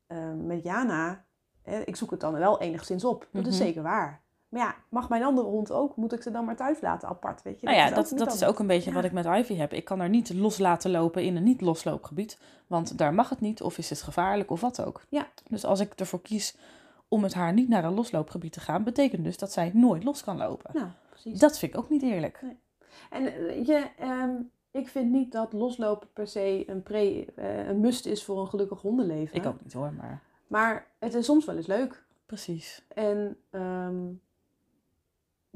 eh, 0.06 0.32
met 0.32 0.62
Jana, 0.62 1.24
hè, 1.62 1.80
ik 1.80 1.96
zoek 1.96 2.10
het 2.10 2.20
dan 2.20 2.32
wel 2.32 2.60
enigszins 2.60 3.04
op. 3.04 3.28
Dat 3.30 3.46
is 3.46 3.56
Mhm. 3.56 3.64
zeker 3.66 3.82
waar. 3.82 4.20
Maar 4.56 4.64
ja, 4.66 4.74
mag 4.88 5.08
mijn 5.08 5.22
andere 5.22 5.46
hond 5.48 5.70
ook? 5.72 5.96
Moet 5.96 6.12
ik 6.12 6.22
ze 6.22 6.30
dan 6.30 6.44
maar 6.44 6.56
thuis 6.56 6.80
laten 6.80 7.08
apart? 7.08 7.42
Weet 7.42 7.60
je? 7.60 7.66
Nou 7.66 7.78
ja, 7.78 7.90
dat, 7.90 8.34
is 8.34 8.44
ook 8.44 8.58
een 8.58 8.66
beetje 8.66 8.90
Ja. 8.90 8.96
wat 8.96 9.04
ik 9.04 9.12
met 9.12 9.24
Ivy 9.24 9.54
heb. 9.54 9.72
Ik 9.72 9.84
kan 9.84 9.98
haar 9.98 10.08
niet 10.08 10.34
los 10.34 10.58
laten 10.58 10.90
lopen 10.90 11.22
in 11.24 11.36
een 11.36 11.42
niet-losloopgebied. 11.42 12.38
Want 12.66 12.98
daar 12.98 13.14
mag 13.14 13.28
het 13.28 13.40
niet, 13.40 13.62
of 13.62 13.78
is 13.78 13.90
het 13.90 14.02
gevaarlijk, 14.02 14.50
of 14.50 14.60
wat 14.60 14.84
ook. 14.84 15.02
Ja. 15.08 15.28
Dus 15.48 15.64
als 15.64 15.80
ik 15.80 15.92
ervoor 15.94 16.22
kies 16.22 16.56
om 17.08 17.20
met 17.20 17.34
haar 17.34 17.52
niet 17.52 17.68
naar 17.68 17.84
een 17.84 17.94
losloopgebied 17.94 18.52
te 18.52 18.60
gaan, 18.60 18.84
betekent 18.84 19.24
dus 19.24 19.38
dat 19.38 19.52
zij 19.52 19.70
nooit 19.74 20.04
los 20.04 20.24
kan 20.24 20.36
lopen. 20.36 20.70
Nou, 20.74 20.86
precies. 21.10 21.38
Dat 21.38 21.58
vind 21.58 21.72
ik 21.72 21.78
ook 21.78 21.90
niet 21.90 22.02
eerlijk. 22.02 22.40
En 23.10 23.26
eh, 23.26 23.38
weet 23.38 23.66
je, 23.66 23.86
ehm, 23.98 24.30
ik 24.70 24.88
vind 24.88 25.10
niet 25.12 25.32
dat 25.32 25.52
loslopen 25.52 26.08
per 26.12 26.26
se 26.26 26.64
een, 26.66 26.82
pre, 26.82 27.26
eh, 27.36 27.68
een 27.68 27.80
must 27.80 28.06
is 28.06 28.24
voor 28.24 28.40
een 28.40 28.48
gelukkig 28.48 28.80
hondenleven. 28.80 29.36
Ik 29.36 29.46
ook 29.46 29.62
niet 29.62 29.72
hoor, 29.72 29.92
maar 29.92 30.22
Maar 30.46 30.86
het 30.98 31.14
is 31.14 31.24
soms 31.24 31.44
wel 31.44 31.56
eens 31.56 31.66
leuk. 31.66 32.04
precies. 32.26 32.84
En 32.94 33.36
ehm, 33.50 33.96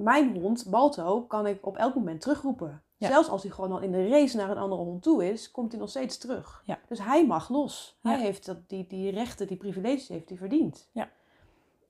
mijn 0.03 0.41
hond, 0.41 0.67
Balto, 0.71 1.23
kan 1.23 1.47
ik 1.47 1.67
op 1.67 1.77
elk 1.77 1.95
moment 1.95 2.21
terugroepen. 2.21 2.83
Ja. 2.97 3.09
Zelfs 3.09 3.29
als 3.29 3.43
hij 3.43 3.51
gewoon 3.51 3.73
al 3.73 3.81
in 3.81 3.93
de 3.93 4.09
race 4.09 4.37
naar 4.37 4.51
een 4.51 4.59
andere 4.59 4.83
hond 4.83 5.03
toe 5.03 5.31
is, 5.31 5.51
komt 5.51 5.71
hij 5.71 5.81
nog 5.81 5.91
steeds 5.91 6.19
terug. 6.19 6.63
Ja. 6.67 6.79
Dus 6.89 7.05
hij 7.05 7.27
mag 7.27 7.49
los. 7.49 7.99
Ja. 8.03 8.11
Hij 8.11 8.21
heeft 8.21 8.47
dat, 8.47 8.69
die, 8.69 8.87
die 8.87 9.11
rechten, 9.11 9.47
die 9.47 9.57
privileges 9.57 10.09
heeft 10.09 10.29
hij 10.29 10.39
verdiend. 10.39 10.89
Ja. 10.93 11.11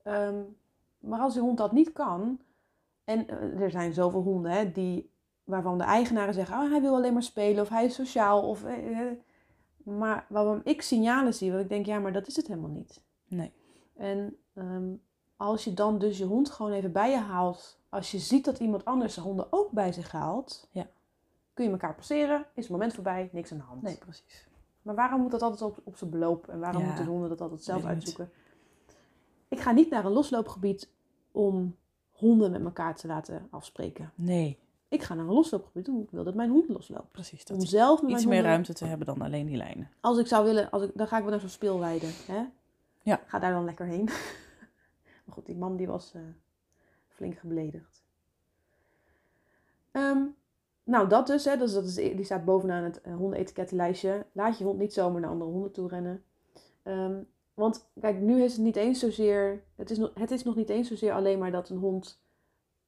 Ehm, 0.03 0.39
maar 0.99 1.19
als 1.19 1.33
die 1.33 1.41
hond 1.41 1.57
dat 1.57 1.71
niet 1.71 1.91
kan, 1.91 2.39
en 3.03 3.27
eh, 3.27 3.61
er 3.61 3.71
zijn 3.71 3.93
zoveel 3.93 4.21
honden 4.21 4.51
hè, 4.51 4.71
die, 4.71 5.11
waarvan 5.43 5.77
de 5.77 5.83
eigenaren 5.83 6.33
zeggen, 6.33 6.57
oh, 6.57 6.71
hij 6.71 6.81
wil 6.81 6.95
alleen 6.95 7.13
maar 7.13 7.23
spelen 7.23 7.61
of 7.61 7.69
hij 7.69 7.85
is 7.85 7.95
sociaal. 7.95 8.47
Of, 8.47 8.63
eh, 8.63 8.99
eh, 8.99 9.17
maar 9.83 10.25
waarom 10.29 10.61
ik 10.63 10.81
signalen 10.81 11.33
zie, 11.33 11.51
want 11.51 11.63
ik 11.63 11.69
denk, 11.69 11.85
ja, 11.85 11.99
maar 11.99 12.13
dat 12.13 12.27
is 12.27 12.35
het 12.35 12.47
helemaal 12.47 12.69
niet. 12.69 13.03
Nee. 13.27 13.51
En 13.95 14.37
ehm, 14.53 14.93
als 15.41 15.63
je 15.63 15.73
dan 15.73 15.97
dus 15.99 16.17
je 16.17 16.25
hond 16.25 16.49
gewoon 16.49 16.71
even 16.71 16.91
bij 16.91 17.09
je 17.11 17.17
haalt, 17.17 17.79
als 17.89 18.11
je 18.11 18.19
ziet 18.19 18.45
dat 18.45 18.59
iemand 18.59 18.85
anders 18.85 19.13
zijn 19.13 19.25
honden 19.25 19.47
ook 19.49 19.71
bij 19.71 19.91
zich 19.91 20.11
haalt, 20.11 20.67
Ja. 20.71 20.87
kun 21.53 21.65
je 21.65 21.71
elkaar 21.71 21.95
passeren, 21.95 22.45
is 22.53 22.63
het 22.63 22.71
moment 22.71 22.93
voorbij, 22.93 23.29
niks 23.31 23.51
aan 23.51 23.57
de 23.57 23.63
hand. 23.63 23.81
Nee, 23.81 23.97
precies. 23.97 24.47
Maar 24.81 24.95
waarom 24.95 25.21
moet 25.21 25.31
dat 25.31 25.41
altijd 25.41 25.61
op, 25.61 25.79
op 25.83 25.97
zijn 25.97 26.09
beloop 26.09 26.47
en 26.47 26.59
waarom 26.59 26.81
Ja, 26.81 26.87
moeten 26.87 27.05
de 27.05 27.11
honden 27.11 27.29
dat 27.29 27.41
altijd 27.41 27.63
zelf 27.63 27.77
niet. 27.81 27.87
uitzoeken? 27.87 28.31
Ik 29.47 29.59
ga 29.59 29.71
niet 29.71 29.89
naar 29.89 30.05
een 30.05 30.11
losloopgebied 30.11 30.89
om 31.31 31.75
honden 32.11 32.51
met 32.51 32.63
elkaar 32.63 32.95
te 32.95 33.07
laten 33.07 33.47
afspreken. 33.49 34.11
Nee, 34.15 34.59
Ik 34.87 35.03
ga 35.03 35.13
naar 35.13 35.25
een 35.25 35.33
losloopgebied 35.33 35.87
om 35.87 36.01
ik 36.01 36.11
wil 36.11 36.23
dat 36.23 36.35
mijn 36.35 36.49
hond 36.49 36.67
losloopt. 36.69 37.11
precies. 37.11 37.43
Om 37.51 37.57
Dat 37.59 37.67
zelf 37.67 38.01
met 38.01 38.11
iets 38.11 38.23
meer 38.25 38.33
honden- 38.33 38.49
ruimte 38.51 38.73
te 38.73 38.85
hebben 38.85 39.07
dan 39.07 39.21
alleen 39.21 39.45
die 39.45 39.57
lijnen. 39.57 39.89
Als 40.01 40.17
ik 40.17 40.27
zou 40.27 40.45
willen, 40.45 40.69
als 40.69 40.83
ik, 40.83 40.91
dan 40.93 41.07
ga 41.07 41.15
ik 41.15 41.21
wel 41.21 41.31
naar 41.31 41.39
zo'n 41.39 41.49
speelweide. 41.49 42.05
Hè? 42.27 42.43
Ja. 43.01 43.21
Ga 43.25 43.39
daar 43.39 43.51
dan 43.51 43.65
lekker 43.65 43.85
heen. 43.85 44.09
Maar 45.23 45.35
goed, 45.35 45.45
die 45.45 45.57
man 45.57 45.75
die 45.75 45.87
was 45.87 46.13
eh, 46.13 46.21
flink 47.07 47.37
gebeledigd. 47.37 48.03
Ehm, 49.91 50.25
nou, 50.83 51.09
dat 51.09 51.27
dus. 51.27 51.45
Hè, 51.45 51.57
dus 51.57 51.73
dat 51.73 51.83
is, 51.83 51.95
die 51.95 52.23
staat 52.23 52.45
bovenaan 52.45 52.83
het 52.83 53.01
uh, 53.07 53.15
hondenetikettenlijstje. 53.15 54.25
Laat 54.31 54.57
je 54.57 54.63
hond 54.63 54.79
niet 54.79 54.93
zomaar 54.93 55.21
naar 55.21 55.29
andere 55.29 55.51
honden 55.51 55.71
toe 55.71 55.87
rennen. 55.87 56.23
Ehm, 56.83 57.23
want 57.53 57.89
kijk, 57.99 58.19
nu 58.19 58.43
is 58.43 58.53
het 58.53 58.61
niet 58.61 58.75
eens 58.75 58.99
zozeer... 58.99 59.63
Het 59.75 59.89
is, 59.89 59.97
nog, 59.97 60.11
het 60.13 60.31
is 60.31 60.43
nog 60.43 60.55
niet 60.55 60.69
eens 60.69 60.87
zozeer 60.87 61.13
alleen 61.13 61.39
maar 61.39 61.51
dat 61.51 61.69
een 61.69 61.77
hond 61.77 62.21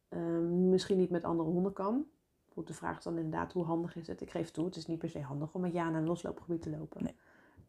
ehm, 0.10 0.70
misschien 0.70 0.98
niet 0.98 1.10
met 1.10 1.24
andere 1.24 1.50
honden 1.50 1.74
kan. 1.74 2.06
Goed, 2.54 2.68
de 2.68 2.74
vraag 2.74 2.98
is 2.98 3.04
dan 3.04 3.18
inderdaad, 3.18 3.54
hoe 3.54 3.64
handig 3.64 3.96
is 3.96 4.08
het? 4.08 4.22
Ik 4.22 4.30
geef 4.30 4.52
toe, 4.52 4.66
het 4.66 4.76
is 4.76 4.86
niet 4.86 5.00
per 5.00 5.10
se 5.10 5.22
handig 5.22 5.54
om 5.54 5.62
met 5.62 5.74
Jana 5.74 5.98
een 5.98 6.06
losloopgebied 6.06 6.62
te 6.62 6.70
lopen. 6.70 7.04
Nee. 7.04 7.16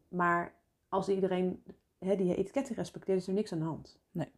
Maar 0.07 0.55
als 0.89 1.09
iedereen 1.09 1.63
hè, 1.97 2.15
die 2.15 2.35
etiketten 2.35 2.75
respecteert, 2.75 3.19
is 3.19 3.27
er 3.27 3.33
niks 3.33 3.51
aan 3.51 3.59
de 3.59 3.65
hand. 3.65 3.99
Nee. 4.11 4.31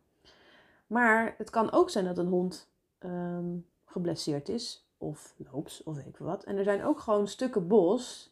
Maar 0.87 1.35
het 1.37 1.49
kan 1.49 1.71
ook 1.71 1.89
zijn 1.89 2.05
dat 2.05 2.17
een 2.17 2.27
hond 2.27 2.69
ehm, 2.97 3.45
geblesseerd 3.85 4.49
is, 4.49 4.85
of 4.97 5.33
loops, 5.51 5.83
of 5.83 5.95
weet 5.95 6.05
ik 6.07 6.17
wat. 6.17 6.43
En 6.43 6.57
er 6.57 6.63
zijn 6.63 6.83
ook 6.83 6.99
gewoon 6.99 7.27
stukken 7.27 7.67
bos 7.67 8.31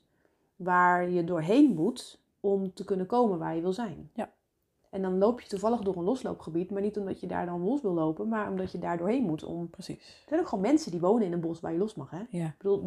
waar 0.56 1.10
je 1.10 1.24
doorheen 1.24 1.74
moet 1.74 2.20
om 2.40 2.74
te 2.74 2.84
kunnen 2.86 3.06
komen 3.06 3.40
waar 3.40 3.56
je 3.56 3.62
wil 3.62 3.74
zijn. 3.74 4.10
Ja. 4.14 4.30
En 4.90 5.02
dan 5.02 5.18
loop 5.18 5.42
je 5.42 5.48
toevallig 5.48 5.82
door 5.82 5.98
een 5.98 6.04
losloopgebied, 6.04 6.72
maar 6.72 6.82
niet 6.82 6.98
omdat 6.98 7.20
je 7.20 7.28
daar 7.28 7.46
dan 7.46 7.64
los 7.64 7.82
wil 7.82 7.94
lopen, 7.94 8.28
maar 8.28 8.50
omdat 8.50 8.72
je 8.72 8.80
daar 8.80 8.98
doorheen 8.98 9.24
moet. 9.24 9.44
Om... 9.44 9.70
Precies. 9.70 9.98
Er 9.98 10.28
zijn 10.28 10.40
ook 10.40 10.48
gewoon 10.48 10.64
mensen 10.64 10.92
die 10.92 11.00
wonen 11.00 11.26
in 11.26 11.34
een 11.34 11.40
bos 11.40 11.60
waar 11.60 11.72
je 11.72 11.78
los 11.78 11.96
mag, 11.96 12.10
hè? 12.10 12.22
Ja. 12.30 12.46
Ik 12.46 12.58
bedoel, 12.58 12.86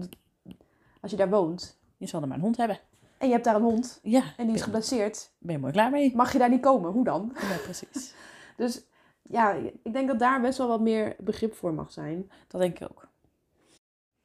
als 1.00 1.10
je 1.10 1.16
daar 1.16 1.30
woont 1.30 1.78
Je 1.96 2.06
zal 2.06 2.22
er 2.22 2.28
maar 2.28 2.36
een 2.36 2.42
hond 2.42 2.56
hebben. 2.56 2.78
en 3.18 3.26
je 3.26 3.32
hebt 3.32 3.44
daar 3.44 3.54
een 3.54 3.62
hond 3.62 3.98
Ja. 4.02 4.22
en 4.36 4.46
die 4.46 4.54
is 4.54 4.62
geblesseerd, 4.62 5.30
ben 5.38 5.54
je 5.54 5.60
mooi 5.60 5.72
klaar 5.72 5.90
mee? 5.90 6.16
mag 6.16 6.32
je 6.32 6.38
daar 6.38 6.50
niet 6.50 6.60
komen. 6.62 6.92
Hoe 6.92 7.04
dan? 7.04 7.32
Ja, 7.40 7.56
precies. 7.62 8.14
Dus 8.56 8.84
ja, 9.28 9.52
ik 9.82 9.92
denk 9.92 10.08
dat 10.08 10.18
daar 10.18 10.40
best 10.40 10.58
wel 10.58 10.68
wat 10.68 10.80
meer 10.80 11.16
begrip 11.18 11.54
voor 11.54 11.74
mag 11.74 11.92
zijn. 11.92 12.30
Dat 12.46 12.60
denk 12.60 12.78
ik 12.78 12.90
ook. 12.90 13.08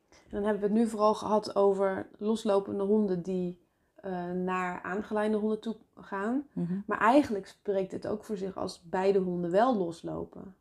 En 0.09 0.39
dan 0.39 0.43
hebben 0.43 0.61
we 0.61 0.67
het 0.67 0.77
nu 0.77 0.87
vooral 0.87 1.13
gehad 1.13 1.55
over 1.55 2.07
loslopende 2.17 2.83
honden 2.83 3.21
die 3.21 3.61
eh, 3.95 4.31
naar 4.31 4.81
aangeleide 4.81 5.37
honden 5.37 5.59
toe 5.59 5.75
gaan. 5.95 6.47
Mhm. 6.53 6.73
Maar 6.85 6.99
eigenlijk 6.99 7.47
spreekt 7.47 7.91
het 7.91 8.07
ook 8.07 8.23
voor 8.23 8.37
zich 8.37 8.57
als 8.57 8.81
beide 8.83 9.19
honden 9.19 9.51
wel 9.51 9.77
loslopen. 9.77 10.55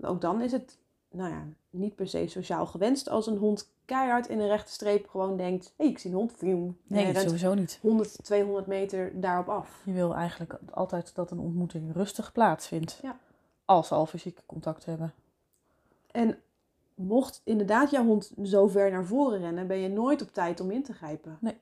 Ook 0.00 0.20
dan 0.20 0.40
is 0.40 0.52
het, 0.52 0.78
nou 1.10 1.30
ja, 1.30 1.46
niet 1.70 1.94
per 1.94 2.08
se 2.08 2.26
sociaal 2.26 2.66
gewenst 2.66 3.08
als 3.08 3.26
een 3.26 3.36
hond 3.36 3.70
keihard 3.84 4.28
in 4.28 4.40
een 4.40 4.48
rechte 4.48 4.72
streep 4.72 5.08
gewoon 5.08 5.36
denkt: 5.36 5.64
hé, 5.64 5.72
hey, 5.76 5.86
ik 5.86 5.98
zie 5.98 6.10
een 6.10 6.16
hond. 6.16 6.42
En 6.42 6.76
Nee, 6.86 7.16
sowieso 7.16 7.54
niet. 7.54 7.78
100, 7.82 8.24
200 8.24 8.66
meter 8.66 9.20
daarop 9.20 9.48
af. 9.48 9.82
Je 9.84 9.92
wil 9.92 10.14
eigenlijk 10.14 10.58
altijd 10.70 11.14
dat 11.14 11.30
een 11.30 11.38
ontmoeting 11.38 11.92
rustig 11.92 12.32
plaatsvindt. 12.32 12.98
Ja. 13.02 13.18
Als 13.72 13.88
ze 13.88 13.94
al 13.94 14.06
fysieke 14.06 14.42
contact 14.46 14.84
hebben. 14.84 15.14
En 16.10 16.38
mocht 16.94 17.40
inderdaad 17.44 17.90
jouw 17.90 18.04
hond 18.04 18.32
zo 18.42 18.68
ver 18.68 18.90
naar 18.90 19.04
voren 19.04 19.38
rennen, 19.38 19.66
ben 19.66 19.76
je 19.76 19.88
nooit 19.88 20.22
op 20.22 20.32
tijd 20.32 20.60
om 20.60 20.70
in 20.70 20.82
te 20.82 20.92
grijpen. 20.92 21.38
Nee. 21.40 21.60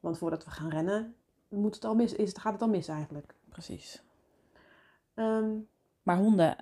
Want 0.00 0.18
voordat 0.18 0.44
we 0.44 0.50
gaan 0.50 0.70
rennen, 0.70 1.14
moet 1.48 1.74
het 1.74 1.84
al 1.84 1.94
mis, 1.94 2.12
is 2.12 2.28
het, 2.28 2.38
gaat 2.38 2.52
het 2.52 2.62
al 2.62 2.68
mis 2.68 2.88
eigenlijk. 2.88 3.34
Precies. 3.48 4.02
Ehm, 5.14 5.58
Maar 6.02 6.16
honden 6.16 6.56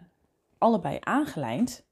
allebei 0.59 0.99
aangelijnd, 1.01 1.85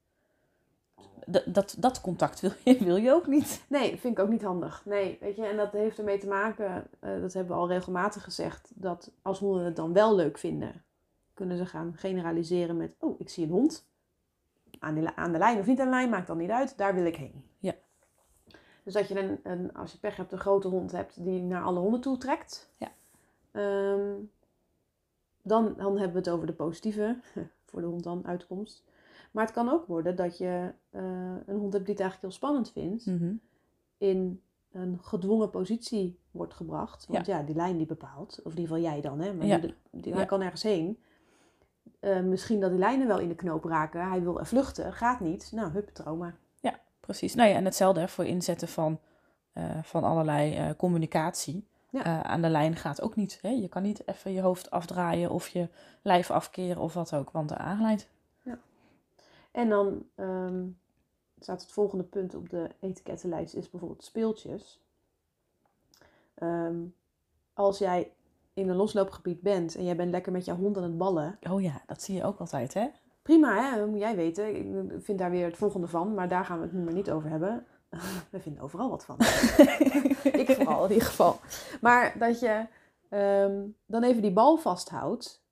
dat, 1.45 1.75
dat 1.79 2.01
contact 2.01 2.39
wil 2.39 2.51
je, 2.63 2.83
wil 2.83 2.95
je 2.95 3.11
ook 3.11 3.27
niet. 3.27 3.65
Nee, 3.67 3.97
vind 3.97 4.17
ik 4.17 4.23
ook 4.23 4.29
niet 4.29 4.43
handig. 4.43 4.85
Nee, 4.85 5.17
weet 5.21 5.35
je, 5.35 5.45
en 5.45 5.57
dat 5.57 5.71
heeft 5.71 5.97
ermee 5.97 6.17
te 6.17 6.27
maken, 6.27 6.87
eh, 6.99 7.21
dat 7.21 7.33
hebben 7.33 7.55
we 7.55 7.61
al 7.61 7.67
regelmatig 7.67 8.23
gezegd, 8.23 8.71
dat 8.75 9.11
als 9.21 9.39
honden 9.39 9.65
het 9.65 9.75
dan 9.75 9.93
wel 9.93 10.15
leuk 10.15 10.37
vinden, 10.37 10.83
kunnen 11.39 11.57
ze 11.57 11.65
gaan 11.65 11.93
generaliseren 11.95 12.77
met, 12.77 12.95
oh, 12.99 13.19
ik 13.19 13.29
zie 13.29 13.43
een 13.45 13.51
hond. 13.51 13.87
Aan 14.79 14.95
de, 14.95 15.15
aan 15.15 15.31
de 15.31 15.37
lijn 15.37 15.59
of 15.59 15.65
niet 15.65 15.79
aan 15.79 15.85
de 15.85 15.91
lijn, 15.91 16.09
maakt 16.09 16.27
dan 16.27 16.37
niet 16.37 16.49
uit, 16.49 16.77
daar 16.77 16.95
wil 16.95 17.05
ik 17.05 17.15
heen. 17.15 17.43
Ja. 17.59 17.73
Dus 18.83 18.93
dat 18.93 19.07
je 19.07 19.19
een, 19.19 19.39
een, 19.43 19.73
als 19.73 19.91
je 19.91 19.97
pech 19.99 20.15
hebt, 20.15 20.31
een 20.31 20.39
grote 20.39 20.67
hond 20.67 20.91
hebt 20.91 21.23
die 21.23 21.41
naar 21.41 21.63
alle 21.63 21.79
honden 21.79 22.01
toe 22.01 22.17
trekt. 22.17 22.69
Ja. 22.77 22.91
Ehm, 23.51 24.13
dan, 25.41 25.73
dan 25.77 25.91
hebben 25.97 26.11
we 26.13 26.17
het 26.17 26.29
over 26.29 26.47
de 26.47 26.53
positieve, 26.53 27.19
voor 27.69 27.81
de 27.81 27.87
hond 27.87 28.03
dan, 28.03 28.25
uitkomst. 28.27 28.83
Maar 29.31 29.43
het 29.45 29.53
kan 29.53 29.69
ook 29.69 29.85
worden 29.85 30.15
dat 30.15 30.37
je 30.37 30.71
eh, 30.89 31.01
een 31.45 31.57
hond 31.57 31.73
hebt 31.73 31.85
die 31.85 31.93
het 31.95 31.99
eigenlijk 32.03 32.21
heel 32.21 32.31
spannend 32.31 32.71
vindt 32.71 33.05
Mhm. 33.05 33.33
in 33.97 34.41
een 34.71 34.99
gedwongen 35.01 35.49
positie 35.49 36.19
wordt 36.31 36.53
gebracht. 36.53 37.05
Want 37.07 37.25
ja, 37.25 37.43
die 37.43 37.55
lijn 37.55 37.77
die 37.77 37.85
bepaalt, 37.85 38.39
of 38.43 38.51
in 38.53 38.59
ieder 38.59 38.75
geval 38.75 38.91
jij 38.91 39.01
dan, 39.01 39.19
hè? 39.19 39.33
Maar 39.33 39.45
Ja. 39.45 39.57
die, 39.57 39.73
die, 39.91 40.11
hij 40.11 40.21
Ja. 40.21 40.27
kan 40.27 40.41
ergens 40.41 40.63
heen. 40.63 40.99
Eh, 41.99 42.19
misschien 42.19 42.59
dat 42.59 42.69
die 42.69 42.79
lijnen 42.79 43.07
wel 43.07 43.19
in 43.19 43.27
de 43.27 43.35
knoop 43.35 43.63
raken. 43.63 44.09
Hij 44.09 44.21
wil 44.21 44.39
er 44.39 44.45
vluchten, 44.45 44.93
gaat 44.93 45.19
niet. 45.19 45.51
Nou, 45.51 45.71
hup, 45.71 45.89
trauma. 45.89 46.35
Precies. 47.09 47.35
Nou 47.35 47.49
ja, 47.49 47.55
en 47.55 47.65
hetzelfde 47.65 48.07
voor 48.07 48.25
inzetten 48.25 48.67
van, 48.67 48.99
eh, 49.53 49.83
van 49.83 50.03
allerlei 50.03 50.55
eh, 50.55 50.69
communicatie. 50.77 51.67
Ja. 51.89 52.23
Aan 52.23 52.41
de 52.41 52.49
lijn 52.49 52.75
gaat 52.75 53.01
ook 53.01 53.15
niet. 53.15 53.39
Hè? 53.41 53.49
Je 53.49 53.67
kan 53.67 53.81
niet 53.81 54.07
even 54.07 54.31
je 54.31 54.41
hoofd 54.41 54.71
afdraaien 54.71 55.29
of 55.31 55.47
je 55.47 55.69
lijf 56.01 56.31
afkeren 56.31 56.81
of 56.81 56.93
wat 56.93 57.13
ook, 57.13 57.31
want 57.31 57.49
de 57.49 57.57
aangeleid. 57.57 58.09
En 59.51 59.69
dan 59.69 60.05
ehm, 60.15 60.67
staat 61.39 61.61
het 61.61 61.71
volgende 61.71 62.03
punt 62.03 62.35
op 62.35 62.49
de 62.49 62.69
etikettenlijst, 62.79 63.53
is 63.53 63.69
bijvoorbeeld 63.69 64.03
speeltjes. 64.03 64.81
Ehm, 66.33 66.77
als 67.53 67.77
jij 67.77 68.11
in 68.59 68.69
een 68.69 68.75
losloopgebied 68.75 69.41
bent 69.41 69.75
en 69.75 69.83
jij 69.83 69.95
bent 69.95 70.11
lekker 70.11 70.31
met 70.31 70.45
jouw 70.45 70.55
hond 70.55 70.77
aan 70.77 70.83
het 70.83 70.97
ballen, 70.97 71.39
Oh 71.49 71.61
ja, 71.61 71.81
dat 71.85 72.01
zie 72.01 72.15
je 72.15 72.23
ook 72.23 72.39
altijd, 72.39 72.73
hè? 72.73 72.87
Prima, 73.21 73.71
hè? 73.71 73.77
dat 73.77 73.87
moet 73.87 73.99
jij 73.99 74.15
weten. 74.15 74.55
Ik 74.55 75.03
vind 75.03 75.19
daar 75.19 75.31
weer 75.31 75.45
het 75.45 75.57
volgende 75.57 75.87
van, 75.87 76.13
maar 76.13 76.27
daar 76.27 76.45
gaan 76.45 76.57
we 76.57 76.63
het 76.63 76.73
nu 76.73 76.83
maar 76.83 76.93
niet 76.93 77.11
over 77.11 77.29
hebben. 77.29 77.65
We 78.31 78.39
vinden 78.39 78.63
overal 78.63 78.89
wat 78.89 79.05
van. 79.05 79.15
ik 80.41 80.49
vooral 80.49 80.85
in 80.85 80.91
ieder 80.91 81.07
geval. 81.07 81.39
Maar 81.81 82.15
dat 82.19 82.39
je 82.39 82.65
ehm, 83.09 83.67
dan 83.85 84.03
even 84.03 84.21
die 84.21 84.31
bal 84.31 84.57
vasthoudt 84.57 85.43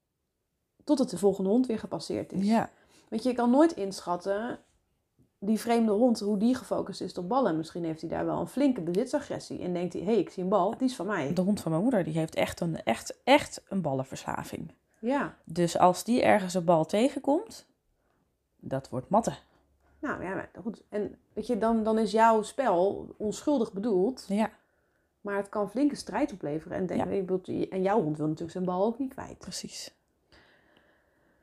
totdat 0.83 1.09
de 1.09 1.17
volgende 1.17 1.49
hond 1.49 1.65
weer 1.65 1.79
gepasseerd 1.79 2.31
is. 2.31 2.45
Ja, 2.45 2.69
Want 3.09 3.23
je 3.23 3.33
kan 3.33 3.49
nooit 3.49 3.71
inschatten, 3.71 4.59
die 5.39 5.59
vreemde 5.59 5.91
hond, 5.91 6.19
hoe 6.19 6.37
die 6.37 6.55
gefocust 6.55 7.01
is 7.01 7.13
op 7.17 7.29
ballen. 7.29 7.57
Misschien 7.57 7.83
heeft 7.83 8.01
hij 8.01 8.09
daar 8.09 8.25
wel 8.25 8.39
een 8.39 8.47
flinke 8.47 8.81
bezitsagressie 8.81 9.59
en 9.59 9.73
denkt 9.73 9.93
hij, 9.93 10.01
hé, 10.01 10.07
hey, 10.11 10.19
ik 10.19 10.29
zie 10.29 10.43
een 10.43 10.49
bal, 10.49 10.77
die 10.77 10.87
is 10.87 10.95
van 10.95 11.05
mij. 11.05 11.33
de 11.33 11.41
hond 11.41 11.61
van 11.61 11.71
mijn 11.71 11.83
moeder 11.83 12.03
die 12.03 12.13
heeft 12.17 12.35
echt 12.35 12.59
een, 12.59 12.83
echt, 12.83 13.17
echt 13.23 13.61
een 13.69 13.81
ballenverslaving. 13.81 14.71
Ja, 14.99 15.35
Dus 15.43 15.77
als 15.77 16.03
die 16.03 16.21
ergens 16.21 16.53
een 16.53 16.63
bal 16.65 16.85
tegenkomt, 16.85 17.65
dat 18.59 18.89
wordt 18.89 19.09
matten. 19.09 19.37
nou 19.99 20.23
ja, 20.23 20.33
maar 20.33 20.49
goed. 20.61 20.83
En 20.89 21.15
weet 21.33 21.47
je, 21.47 21.57
dan, 21.57 21.83
dan 21.83 21.97
is 21.97 22.11
jouw 22.11 22.41
spel 22.41 23.07
onschuldig 23.17 23.73
bedoeld. 23.73 24.25
Ja, 24.27 24.49
Maar 25.21 25.35
het 25.37 25.49
kan 25.49 25.69
flinke 25.69 25.95
strijd 25.95 26.33
opleveren. 26.33 26.77
En, 26.77 26.85
denk, 26.85 26.99
Ja. 27.45 27.67
en 27.69 27.81
jouw 27.81 28.01
hond 28.01 28.17
wil 28.17 28.25
natuurlijk 28.25 28.51
zijn 28.51 28.65
bal 28.65 28.85
ook 28.85 28.99
niet 28.99 29.13
kwijt. 29.13 29.37
precies. 29.37 29.93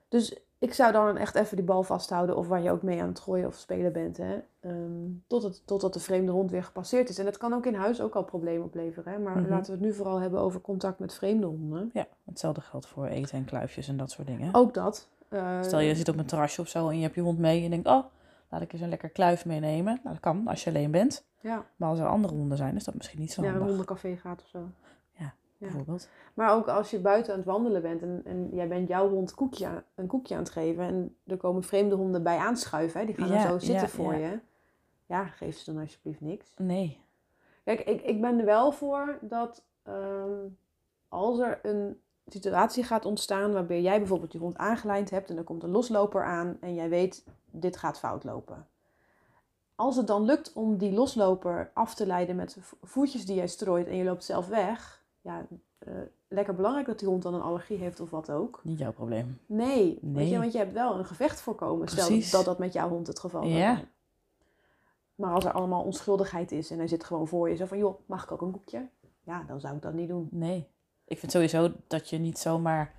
Dus 0.08 0.36
ik 0.64 0.74
zou 0.74 0.92
dan 0.92 1.16
echt 1.16 1.34
even 1.34 1.56
die 1.56 1.64
bal 1.64 1.82
vasthouden. 1.82 2.36
Of 2.36 2.48
waar 2.48 2.62
je 2.62 2.70
ook 2.70 2.82
mee 2.82 3.02
aan 3.02 3.08
het 3.08 3.20
gooien 3.20 3.46
of 3.46 3.54
spelen 3.54 3.92
bent. 3.92 4.16
Hè? 4.16 4.38
Ehm, 4.60 5.10
tot 5.26 5.42
het, 5.42 5.66
totdat 5.66 5.92
de 5.92 6.00
vreemde 6.00 6.32
hond 6.32 6.50
weer 6.50 6.64
gepasseerd 6.64 7.08
is. 7.08 7.18
En 7.18 7.24
dat 7.24 7.36
kan 7.36 7.52
ook 7.52 7.66
in 7.66 7.74
huis 7.74 8.00
ook 8.00 8.14
al 8.14 8.24
problemen 8.24 8.64
opleveren. 8.66 9.12
Hè? 9.12 9.18
Maar 9.18 9.36
Mhm. 9.40 9.50
laten 9.50 9.66
we 9.66 9.78
het 9.78 9.86
nu 9.86 9.94
vooral 9.94 10.20
hebben 10.20 10.40
over 10.40 10.60
contact 10.60 10.98
met 10.98 11.14
vreemde 11.14 11.46
honden. 11.46 11.90
Ja, 11.92 12.06
hetzelfde 12.24 12.60
geldt 12.60 12.86
voor 12.86 13.06
eten 13.06 13.38
en 13.38 13.44
kluifjes 13.44 13.88
en 13.88 13.96
dat 13.96 14.10
soort 14.10 14.26
dingen. 14.26 14.54
Ook 14.54 14.74
dat. 14.74 15.08
Eh, 15.28 15.62
Stel 15.62 15.78
je 15.80 15.94
zit 15.94 16.08
op 16.08 16.18
een 16.18 16.26
terrasje 16.26 16.60
of 16.60 16.68
zo 16.68 16.88
en 16.88 16.96
je 16.96 17.02
hebt 17.02 17.14
je 17.14 17.20
hond 17.20 17.38
mee 17.38 17.56
en 17.56 17.62
je 17.62 17.68
denkt, 17.70 17.88
oh, 17.88 18.04
laat 18.50 18.62
ik 18.62 18.72
eens 18.72 18.82
een 18.82 18.88
lekker 18.88 19.08
kluif 19.10 19.46
meenemen. 19.46 19.94
Nou, 20.02 20.14
dat 20.14 20.20
kan 20.20 20.46
als 20.48 20.64
je 20.64 20.70
alleen 20.70 20.90
bent. 20.90 21.24
Ja, 21.40 21.64
Maar 21.76 21.88
als 21.88 21.98
er 21.98 22.06
andere 22.06 22.34
honden 22.34 22.56
zijn, 22.56 22.76
is 22.76 22.84
dat 22.84 22.94
misschien 22.94 23.20
niet 23.20 23.32
zo 23.32 23.40
naar 23.42 23.50
een 23.50 23.56
handig, 23.56 23.76
hondencafé 23.76 24.16
gaat 24.16 24.42
of 24.42 24.48
zo. 24.48 24.58
Bijvoorbeeld. 25.66 26.08
Maar 26.34 26.54
ook 26.54 26.68
als 26.68 26.90
je 26.90 26.98
buiten 26.98 27.32
aan 27.32 27.38
het 27.38 27.48
wandelen 27.48 27.82
bent 27.82 28.02
en, 28.02 28.22
en 28.24 28.48
jij 28.52 28.68
bent 28.68 28.88
jouw 28.88 29.08
hond 29.08 29.34
koekje, 29.34 29.84
een 29.94 30.06
koekje 30.06 30.34
aan 30.34 30.40
het 30.42 30.50
geven 30.50 30.84
en 30.84 31.16
er 31.26 31.36
komen 31.36 31.62
vreemde 31.62 31.94
honden 31.94 32.22
bij 32.22 32.36
aanschuiven, 32.38 33.00
hè, 33.00 33.06
die 33.06 33.14
gaan 33.14 33.30
er 33.30 33.48
zo 33.48 33.58
zitten 33.58 33.88
voor 33.88 34.14
ja. 34.14 34.28
je. 34.28 34.38
Ja, 35.06 35.24
geef 35.24 35.56
ze 35.56 35.72
dan 35.72 35.82
alsjeblieft 35.82 36.20
niks. 36.20 36.54
Nee. 36.56 37.00
Kijk, 37.64 37.80
ik, 37.80 38.02
ik 38.02 38.20
ben 38.20 38.38
er 38.38 38.44
wel 38.44 38.72
voor 38.72 39.18
dat 39.20 39.64
ehm, 39.82 40.46
als 41.08 41.38
er 41.38 41.58
een 41.62 42.00
situatie 42.26 42.84
gaat 42.84 43.04
ontstaan 43.04 43.52
waarbij 43.52 43.82
jij 43.82 43.98
bijvoorbeeld 43.98 44.32
je 44.32 44.38
hond 44.38 44.56
aangelijnd 44.56 45.10
hebt 45.10 45.30
en 45.30 45.36
er 45.36 45.44
komt 45.44 45.62
een 45.62 45.70
losloper 45.70 46.24
aan 46.24 46.56
en 46.60 46.74
jij 46.74 46.88
weet, 46.88 47.24
dit 47.50 47.76
gaat 47.76 47.98
fout 47.98 48.24
lopen. 48.24 48.66
Als 49.74 49.96
het 49.96 50.06
dan 50.06 50.24
lukt 50.24 50.52
om 50.52 50.76
die 50.76 50.92
losloper 50.92 51.70
af 51.74 51.94
te 51.94 52.06
leiden 52.06 52.36
met 52.36 52.56
vo- 52.60 52.76
voetjes 52.82 53.26
die 53.26 53.36
jij 53.36 53.46
strooit 53.46 53.86
en 53.86 53.96
je 53.96 54.04
loopt 54.04 54.24
zelf 54.24 54.48
weg, 54.48 55.03
ja, 55.24 55.46
eh, 55.78 55.92
lekker 56.28 56.54
belangrijk 56.54 56.86
dat 56.86 56.98
die 56.98 57.08
hond 57.08 57.22
dan 57.22 57.34
een 57.34 57.40
allergie 57.40 57.78
heeft 57.78 58.00
of 58.00 58.10
wat 58.10 58.30
ook. 58.30 58.60
Niet 58.62 58.78
jouw 58.78 58.92
probleem. 58.92 59.38
Nee, 59.46 59.98
Weet 60.02 60.30
je, 60.30 60.38
want 60.38 60.52
je 60.52 60.58
hebt 60.58 60.72
wel 60.72 60.98
een 60.98 61.04
gevecht 61.04 61.40
voorkomen. 61.40 61.88
Stel 61.88 62.20
dat 62.30 62.44
dat 62.44 62.58
met 62.58 62.72
jouw 62.72 62.88
hond 62.88 63.06
het 63.06 63.18
geval 63.18 63.42
zou 63.42 63.54
Ja. 63.54 63.82
Maar 65.14 65.32
als 65.32 65.44
er 65.44 65.52
allemaal 65.52 65.82
onschuldigheid 65.82 66.52
is 66.52 66.70
en 66.70 66.78
hij 66.78 66.88
zit 66.88 67.04
gewoon 67.04 67.28
voor 67.28 67.50
je, 67.50 67.56
zo 67.56 67.66
van 67.66 67.78
joh, 67.78 68.00
mag 68.06 68.24
ik 68.24 68.32
ook 68.32 68.40
een 68.40 68.50
koekje? 68.50 68.88
Ja, 69.22 69.42
dan 69.42 69.60
zou 69.60 69.76
ik 69.76 69.82
dat 69.82 69.92
niet 69.92 70.08
doen. 70.08 70.28
Nee. 70.30 70.66
Ik 71.04 71.18
vind 71.18 71.32
sowieso 71.32 71.72
dat 71.86 72.10
je 72.10 72.18
niet 72.18 72.38
zomaar 72.38 72.94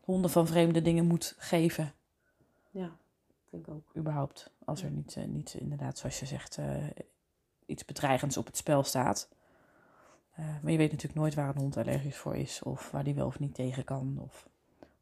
honden 0.00 0.30
van 0.30 0.46
vreemde 0.46 0.82
dingen 0.82 1.06
moet 1.06 1.34
geven. 1.38 1.92
Ja, 2.70 2.90
vind 3.50 3.66
ik 3.66 3.74
ook. 3.74 3.96
überhaupt. 3.96 4.50
Als 4.64 4.82
er 4.82 4.90
niet, 4.90 5.16
eh, 5.16 5.24
niet 5.24 5.54
inderdaad, 5.54 5.98
zoals 5.98 6.20
je 6.20 6.26
zegt, 6.26 6.58
eh, 6.58 6.86
iets 7.66 7.84
bedreigends 7.84 8.36
op 8.36 8.46
het 8.46 8.56
spel 8.56 8.82
staat. 8.82 9.28
Eh, 10.40 10.62
maar 10.62 10.72
je 10.72 10.78
weet 10.78 10.90
natuurlijk 10.90 11.20
nooit 11.20 11.34
waar 11.34 11.48
een 11.48 11.60
hond 11.60 11.76
allergisch 11.76 12.16
voor 12.16 12.36
is. 12.36 12.62
Of 12.62 12.90
waar 12.90 13.04
die 13.04 13.14
wel 13.14 13.26
of 13.26 13.38
niet 13.38 13.54
tegen 13.54 13.84
kan. 13.84 14.18
Of, 14.22 14.48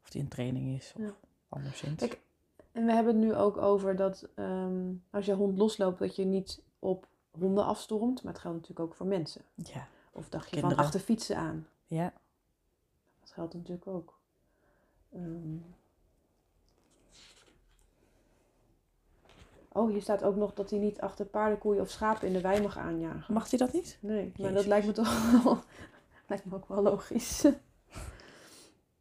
of 0.03 0.09
die 0.09 0.21
in 0.21 0.27
training 0.27 0.75
is. 0.77 0.93
Of 0.95 1.01
Ja. 1.01 1.13
anderszins. 1.49 1.95
Kijk, 1.95 2.19
En 2.71 2.85
we 2.85 2.91
hebben 2.93 3.13
het 3.15 3.23
nu 3.23 3.35
ook 3.35 3.57
over 3.57 3.95
dat 3.95 4.27
ehm, 4.35 4.93
als 5.09 5.25
je 5.25 5.33
hond 5.33 5.57
losloopt, 5.57 5.99
dat 5.99 6.15
je 6.15 6.25
niet 6.25 6.61
op 6.79 7.07
honden 7.31 7.65
afstormt. 7.65 8.23
Maar 8.23 8.33
het 8.33 8.41
geldt 8.41 8.57
natuurlijk 8.57 8.89
ook 8.89 8.95
voor 8.95 9.05
mensen. 9.07 9.41
Ja. 9.55 9.87
Of 10.11 10.29
dacht 10.29 10.43
je 10.45 10.49
Kinderen. 10.49 10.75
van 10.75 10.85
achter 10.85 10.99
fietsen 10.99 11.37
aan. 11.37 11.67
Ja. 11.85 12.13
Dat 13.19 13.31
geldt 13.31 13.53
natuurlijk 13.53 13.87
ook. 13.87 14.19
Ehm. 15.13 15.57
Oh, 19.79 19.89
hier 19.89 20.01
staat 20.01 20.23
ook 20.23 20.35
nog 20.35 20.53
dat 20.53 20.69
hij 20.69 20.79
niet 20.79 21.01
achter 21.01 21.25
paarden, 21.25 21.57
koeien 21.57 21.81
of 21.81 21.89
schapen 21.89 22.27
in 22.27 22.33
de 22.33 22.41
wei 22.41 22.61
mag 22.61 22.77
aanjagen. 22.77 23.33
Mag 23.33 23.49
hij 23.49 23.59
dat 23.59 23.73
niet? 23.73 23.97
Nee, 24.01 24.23
maar 24.23 24.31
Jezus. 24.35 24.53
dat 24.53 24.65
lijkt 24.65 24.85
me 24.85 24.91
toch 24.91 25.43
wel, 25.43 25.57
lijkt 26.27 26.45
me 26.45 26.55
ook 26.55 26.67
wel 26.67 26.81
logisch. 26.81 27.45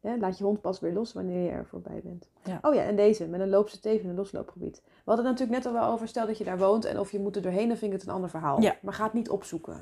laat 0.01 0.39
je 0.39 0.45
hond 0.45 0.61
pas 0.61 0.81
weer 0.81 0.93
los 0.93 1.13
wanneer 1.13 1.45
je 1.45 1.51
er 1.51 1.67
voorbij 1.67 2.01
bent. 2.05 2.29
Ja. 2.45 2.59
Oh 2.63 2.75
ja, 2.75 2.83
en 2.83 2.97
deze, 2.97 3.29
met 3.29 3.41
een 3.41 3.49
loopse 3.49 3.81
teef 3.81 4.03
in 4.03 4.09
een 4.09 4.15
losloopgebied. 4.15 4.83
We 4.85 4.91
hadden 5.05 5.27
het 5.27 5.39
natuurlijk 5.39 5.65
net 5.65 5.75
al 5.75 5.81
wel 5.81 5.93
over, 5.93 6.09
stel 6.09 6.27
dat 6.27 6.39
je 6.39 6.45
daar 6.45 6.59
woont 6.59 6.85
en 6.85 6.99
of 6.99 7.13
je 7.13 7.19
moet 7.19 7.37
er 7.37 7.43
doorheen, 7.43 7.69
dan 7.69 7.77
vind 7.77 7.93
ik 7.93 7.99
het 7.99 8.09
een 8.09 8.15
ander 8.15 8.31
verhaal. 8.31 8.61
Ja. 8.61 8.77
Maar 8.83 8.95
ga 8.95 9.05
het 9.05 9.13
niet 9.13 9.31
opzoeken. 9.31 9.81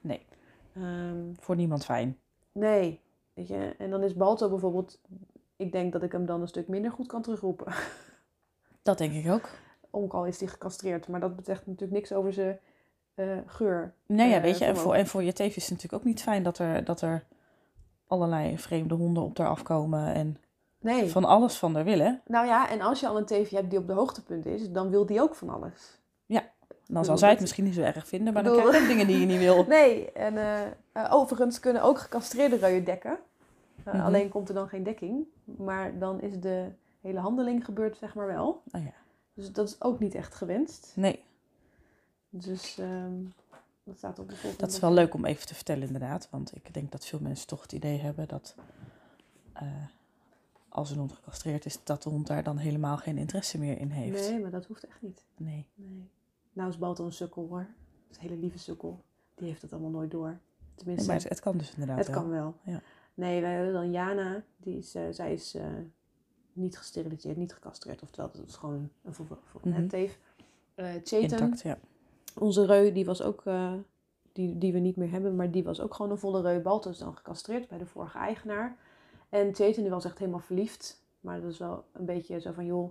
Nee. 0.00 0.26
Ehm, 0.74 1.34
Voor 1.40 1.56
niemand 1.56 1.84
fijn. 1.84 2.18
nee, 2.52 3.00
weet 3.34 3.48
je. 3.48 3.74
En 3.78 3.90
dan 3.90 4.02
is 4.02 4.14
Balto 4.14 4.48
bijvoorbeeld, 4.48 5.00
ik 5.56 5.72
denk 5.72 5.92
dat 5.92 6.02
ik 6.02 6.12
hem 6.12 6.26
dan 6.26 6.40
een 6.40 6.48
stuk 6.48 6.68
minder 6.68 6.90
goed 6.90 7.06
kan 7.06 7.22
terugroepen. 7.22 7.72
Dat 8.82 8.98
denk 8.98 9.12
ik 9.12 9.30
ook. 9.30 9.48
Ook 9.90 10.12
al 10.12 10.26
is 10.26 10.38
hij 10.40 10.48
gecastreerd, 10.48 11.08
maar 11.08 11.20
dat 11.20 11.36
betekent 11.36 11.66
natuurlijk 11.66 11.92
niks 11.92 12.12
over 12.12 12.32
zijn 12.32 12.58
eh, 13.14 13.26
geur. 13.46 13.92
Nou 14.06 14.28
ja, 14.30 14.36
Eh, 14.36 14.42
weet 14.42 14.58
je, 14.58 14.64
en 14.64 14.76
voor, 14.76 14.94
en 14.94 15.06
voor 15.06 15.22
je 15.22 15.32
teef 15.32 15.56
is 15.56 15.62
het 15.62 15.70
natuurlijk 15.72 16.02
ook 16.02 16.08
niet 16.08 16.22
fijn 16.22 16.42
dat 16.42 16.58
er, 16.58 16.84
dat 16.84 17.00
er 17.00 17.24
allerlei 18.06 18.58
vreemde 18.58 18.94
honden 18.94 19.22
op 19.22 19.38
haar 19.38 19.48
afkomen 19.48 20.14
en 20.14 20.36
Nee. 20.80 21.10
van 21.10 21.24
alles 21.24 21.56
van 21.58 21.74
haar 21.74 21.84
willen. 21.84 22.20
Nou 22.26 22.46
ja, 22.46 22.70
en 22.70 22.80
als 22.80 23.00
je 23.00 23.08
al 23.08 23.16
een 23.16 23.24
teefje 23.26 23.56
hebt 23.56 23.70
die 23.70 23.78
op 23.78 23.86
de 23.86 23.92
hoogtepunt 23.92 24.46
is, 24.46 24.70
dan 24.70 24.90
wil 24.90 25.06
die 25.06 25.20
ook 25.22 25.34
van 25.34 25.48
alles. 25.48 25.96
Dan 26.90 27.04
zal 27.04 27.18
zij 27.18 27.30
het 27.30 27.40
misschien 27.40 27.64
niet 27.64 27.74
zo 27.74 27.80
erg 27.80 28.08
vinden, 28.08 28.32
maar 28.32 28.42
dan 28.42 28.52
krijg 28.56 28.72
je 28.72 28.80
ook 28.80 28.88
dingen 28.88 29.06
die 29.06 29.20
je 29.20 29.26
niet 29.26 29.38
wil. 29.38 29.64
Nee, 29.68 30.12
en 30.12 30.36
eh, 30.92 31.14
overigens 31.14 31.60
kunnen 31.60 31.82
ook 31.82 31.98
gecastreerde 31.98 32.56
reuien 32.56 32.84
dekken. 32.84 33.18
Mhm. 33.84 34.00
Alleen 34.00 34.28
komt 34.28 34.48
er 34.48 34.54
dan 34.54 34.68
geen 34.68 34.82
dekking. 34.82 35.24
Maar 35.44 35.98
dan 35.98 36.20
is 36.20 36.40
de 36.40 36.64
hele 37.00 37.18
handeling 37.18 37.64
gebeurd, 37.64 37.96
zeg 37.96 38.14
maar 38.14 38.26
wel. 38.26 38.62
Oh 38.72 38.82
ja. 38.82 38.92
Dus 39.38 39.52
dat 39.52 39.68
is 39.68 39.80
ook 39.80 39.98
niet 40.00 40.14
echt 40.14 40.34
gewenst. 40.34 40.92
Nee, 40.96 41.22
Dus 42.30 42.78
ehm, 42.78 43.12
dat 43.84 43.96
staat 43.96 44.18
op 44.18 44.28
de 44.28 44.34
volgende. 44.34 44.64
dat 44.64 44.72
is 44.72 44.78
wel 44.80 44.92
leuk 44.92 45.14
om 45.14 45.24
even 45.24 45.46
te 45.46 45.54
vertellen 45.54 45.86
inderdaad. 45.86 46.28
Want 46.30 46.56
ik 46.56 46.74
denk 46.74 46.92
dat 46.92 47.06
veel 47.06 47.20
mensen 47.20 47.46
toch 47.46 47.62
het 47.62 47.72
idee 47.72 47.98
hebben 47.98 48.28
dat 48.28 48.54
eh, 49.52 49.66
als 50.68 50.90
een 50.90 50.98
hond 50.98 51.12
gecastreerd 51.12 51.64
is, 51.64 51.78
dat 51.84 52.02
de 52.02 52.08
hond 52.08 52.26
daar 52.26 52.42
dan 52.42 52.56
helemaal 52.56 52.96
geen 52.96 53.18
interesse 53.18 53.58
meer 53.58 53.78
in 53.78 53.90
heeft. 53.90 54.30
Nee, 54.30 54.40
maar 54.40 54.50
dat 54.50 54.66
hoeft 54.66 54.84
echt 54.86 55.02
niet. 55.02 55.24
Nee. 55.36 55.66
Nee. 55.74 56.08
Nou 56.52 56.68
is 56.68 56.78
Balto 56.78 57.04
een 57.04 57.12
sukkel 57.12 57.46
hoor. 57.48 57.66
Dat 58.06 58.16
is 58.16 58.16
een 58.16 58.28
hele 58.28 58.40
lieve 58.40 58.58
sukkel. 58.58 59.04
Die 59.34 59.48
heeft 59.48 59.62
het 59.62 59.72
allemaal 59.72 59.90
nooit 59.90 60.10
door. 60.10 60.28
Nee, 60.28 60.38
Tenminste, 60.74 61.06
maar 61.06 61.16
het, 61.16 61.28
het 61.28 61.40
kan 61.40 61.56
dus 61.58 61.70
inderdaad 61.72 61.98
het 61.98 62.06
wel. 62.08 62.16
kan 62.20 62.30
wel. 62.30 62.54
Ja. 62.62 62.80
Nee, 63.14 63.40
wij 63.40 63.52
hebben 63.54 63.72
dan 63.72 63.90
Jana. 63.90 64.42
Die 64.56 64.76
is, 64.78 64.94
eh, 64.94 65.02
zij 65.10 65.32
is 65.32 65.54
eh, 65.54 65.66
niet 66.58 66.78
gesteriliseerd, 66.78 67.36
niet 67.36 67.52
gecastreerd. 67.54 68.02
Oftewel, 68.02 68.30
dat 68.32 68.46
is 68.46 68.56
gewoon 68.56 68.90
een, 69.04 69.12
vo- 69.14 69.24
vo- 69.44 69.60
Mhm. 69.62 69.86
teef. 69.86 70.18
Eh 70.74 70.94
Intact, 71.10 71.60
ja. 71.62 71.78
onze 72.38 72.66
reu, 72.66 72.92
die 72.92 73.04
was 73.04 73.22
ook... 73.22 73.42
eh, 73.44 73.72
die, 74.32 74.58
die 74.58 74.72
we 74.72 74.78
niet 74.78 74.96
meer 74.96 75.10
hebben, 75.10 75.36
maar 75.36 75.50
die 75.50 75.64
was 75.64 75.80
ook 75.80 75.94
gewoon 75.94 76.10
een 76.10 76.18
volle 76.18 76.40
reu. 76.40 76.60
Balto 76.60 76.90
is 76.90 76.98
dan 76.98 77.16
gecastreerd 77.16 77.68
bij 77.68 77.78
de 77.78 77.86
vorige 77.86 78.18
eigenaar. 78.18 78.76
En 79.28 79.54
Chetan 79.54 79.82
die 79.82 79.92
was 79.92 80.04
echt 80.04 80.18
helemaal 80.18 80.40
verliefd. 80.40 81.02
Maar 81.20 81.40
dat 81.40 81.50
is 81.50 81.58
wel 81.58 81.84
een 81.92 82.04
beetje 82.04 82.40
zo 82.40 82.52
van, 82.52 82.64
joh, 82.66 82.90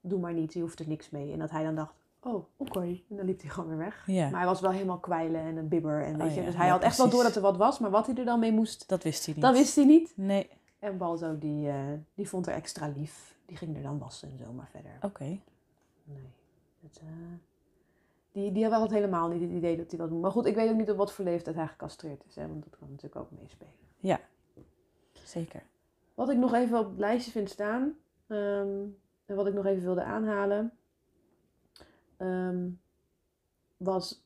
doe 0.00 0.20
maar 0.20 0.32
niet. 0.32 0.52
Je 0.52 0.60
hoeft 0.60 0.78
er 0.80 0.88
niks 0.88 1.10
mee. 1.10 1.32
En 1.32 1.38
dat 1.38 1.50
hij 1.50 1.62
dan 1.64 1.74
dacht, 1.74 1.92
oh, 2.20 2.44
oké. 2.56 2.80
En 2.80 3.16
dan 3.16 3.26
liep 3.26 3.40
hij 3.40 3.50
gewoon 3.50 3.68
weer 3.68 3.78
weg. 3.78 4.02
Ja, 4.06 4.28
Maar 4.30 4.38
hij 4.40 4.48
was 4.48 4.60
wel 4.60 4.70
helemaal 4.70 4.98
kwijlen 4.98 5.40
en 5.40 5.56
een 5.56 5.68
bibber. 5.68 6.02
En 6.04 6.18
weet 6.18 6.28
Oh 6.28 6.34
je, 6.34 6.40
ja, 6.40 6.46
dus 6.46 6.56
hij 6.56 6.66
ja, 6.66 6.72
had 6.72 6.82
echt 6.82 6.96
wel 6.96 7.08
door 7.10 7.22
dat 7.22 7.36
er 7.36 7.42
wat 7.42 7.56
was. 7.56 7.78
Maar 7.78 7.90
wat 7.90 8.06
hij 8.06 8.14
er 8.14 8.24
dan 8.24 8.38
mee 8.40 8.52
moest, 8.52 8.88
dat 8.88 9.02
wist 9.02 9.24
hij 9.24 9.34
niet. 9.34 9.42
dat 9.42 9.54
wist 9.56 9.76
hij 9.76 9.84
niet. 9.84 10.12
Nee, 10.16 10.48
En 10.78 10.98
Balzo, 10.98 11.38
die, 11.38 11.68
eh, 11.68 11.92
die 12.14 12.28
vond 12.28 12.46
er 12.46 12.54
extra 12.54 12.88
lief. 12.88 13.36
Die 13.46 13.56
ging 13.56 13.76
er 13.76 13.82
dan 13.82 13.98
wassen 13.98 14.30
en 14.30 14.38
zo, 14.38 14.52
maar 14.52 14.68
verder. 14.68 14.92
oké. 15.02 15.40
Nee. 16.04 16.32
Het, 16.80 16.98
eh, 16.98 17.08
die, 18.32 18.52
die 18.52 18.66
had 18.68 18.90
helemaal 18.90 19.28
niet 19.28 19.40
het 19.40 19.50
idee 19.50 19.76
dat 19.76 19.90
hij 19.90 20.00
wat 20.00 20.10
moet. 20.10 20.20
Maar 20.20 20.30
goed, 20.30 20.46
ik 20.46 20.54
weet 20.54 20.70
ook 20.70 20.76
niet 20.76 20.90
op 20.90 20.96
wat 20.96 21.12
voor 21.12 21.24
leeftijd 21.24 21.56
hij 21.56 21.66
gecastreerd 21.66 22.24
is. 22.24 22.34
Hè, 22.34 22.48
want 22.48 22.64
dat 22.64 22.76
kan 22.78 22.88
natuurlijk 22.88 23.16
ook 23.16 23.30
meespelen. 23.30 23.72
Zeker. 25.24 25.62
Wat 26.14 26.30
ik 26.30 26.36
nog 26.36 26.54
even 26.54 26.78
op 26.78 26.88
het 26.88 26.98
lijstje 26.98 27.30
vind 27.32 27.50
staan. 27.50 27.96
ehm, 28.26 28.86
en 29.26 29.36
wat 29.36 29.46
ik 29.46 29.54
nog 29.54 29.64
even 29.66 29.82
wilde 29.82 30.02
aanhalen. 30.02 30.72
ehm, 32.16 32.68
was. 33.76 34.22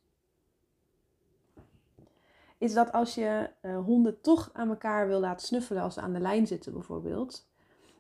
Is 2.63 2.75
dat 2.75 2.93
als 2.93 3.15
je 3.15 3.51
eh, 3.61 3.79
honden 3.85 4.21
toch 4.21 4.51
aan 4.53 4.69
elkaar 4.69 5.07
wil 5.09 5.21
laten 5.21 5.47
snuffelen 5.47 5.83
als 5.83 5.95
ze 5.95 6.01
aan 6.01 6.13
de 6.13 6.21
lijn 6.21 6.47
zitten, 6.47 6.73
bijvoorbeeld. 6.73 7.47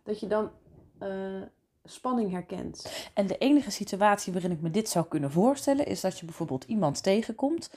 Dat 0.02 0.20
je 0.20 0.26
dan 0.26 0.50
eh, 0.98 1.08
spanning 1.84 2.30
herkent. 2.30 3.10
En 3.14 3.26
de 3.26 3.38
enige 3.38 3.70
situatie 3.70 4.32
waarin 4.32 4.50
ik 4.50 4.60
me 4.60 4.70
dit 4.70 4.88
zou 4.88 5.06
kunnen 5.06 5.30
voorstellen, 5.30 5.86
is 5.86 6.00
dat 6.00 6.18
je 6.18 6.24
bijvoorbeeld 6.24 6.64
iemand 6.64 7.02
tegenkomt 7.02 7.70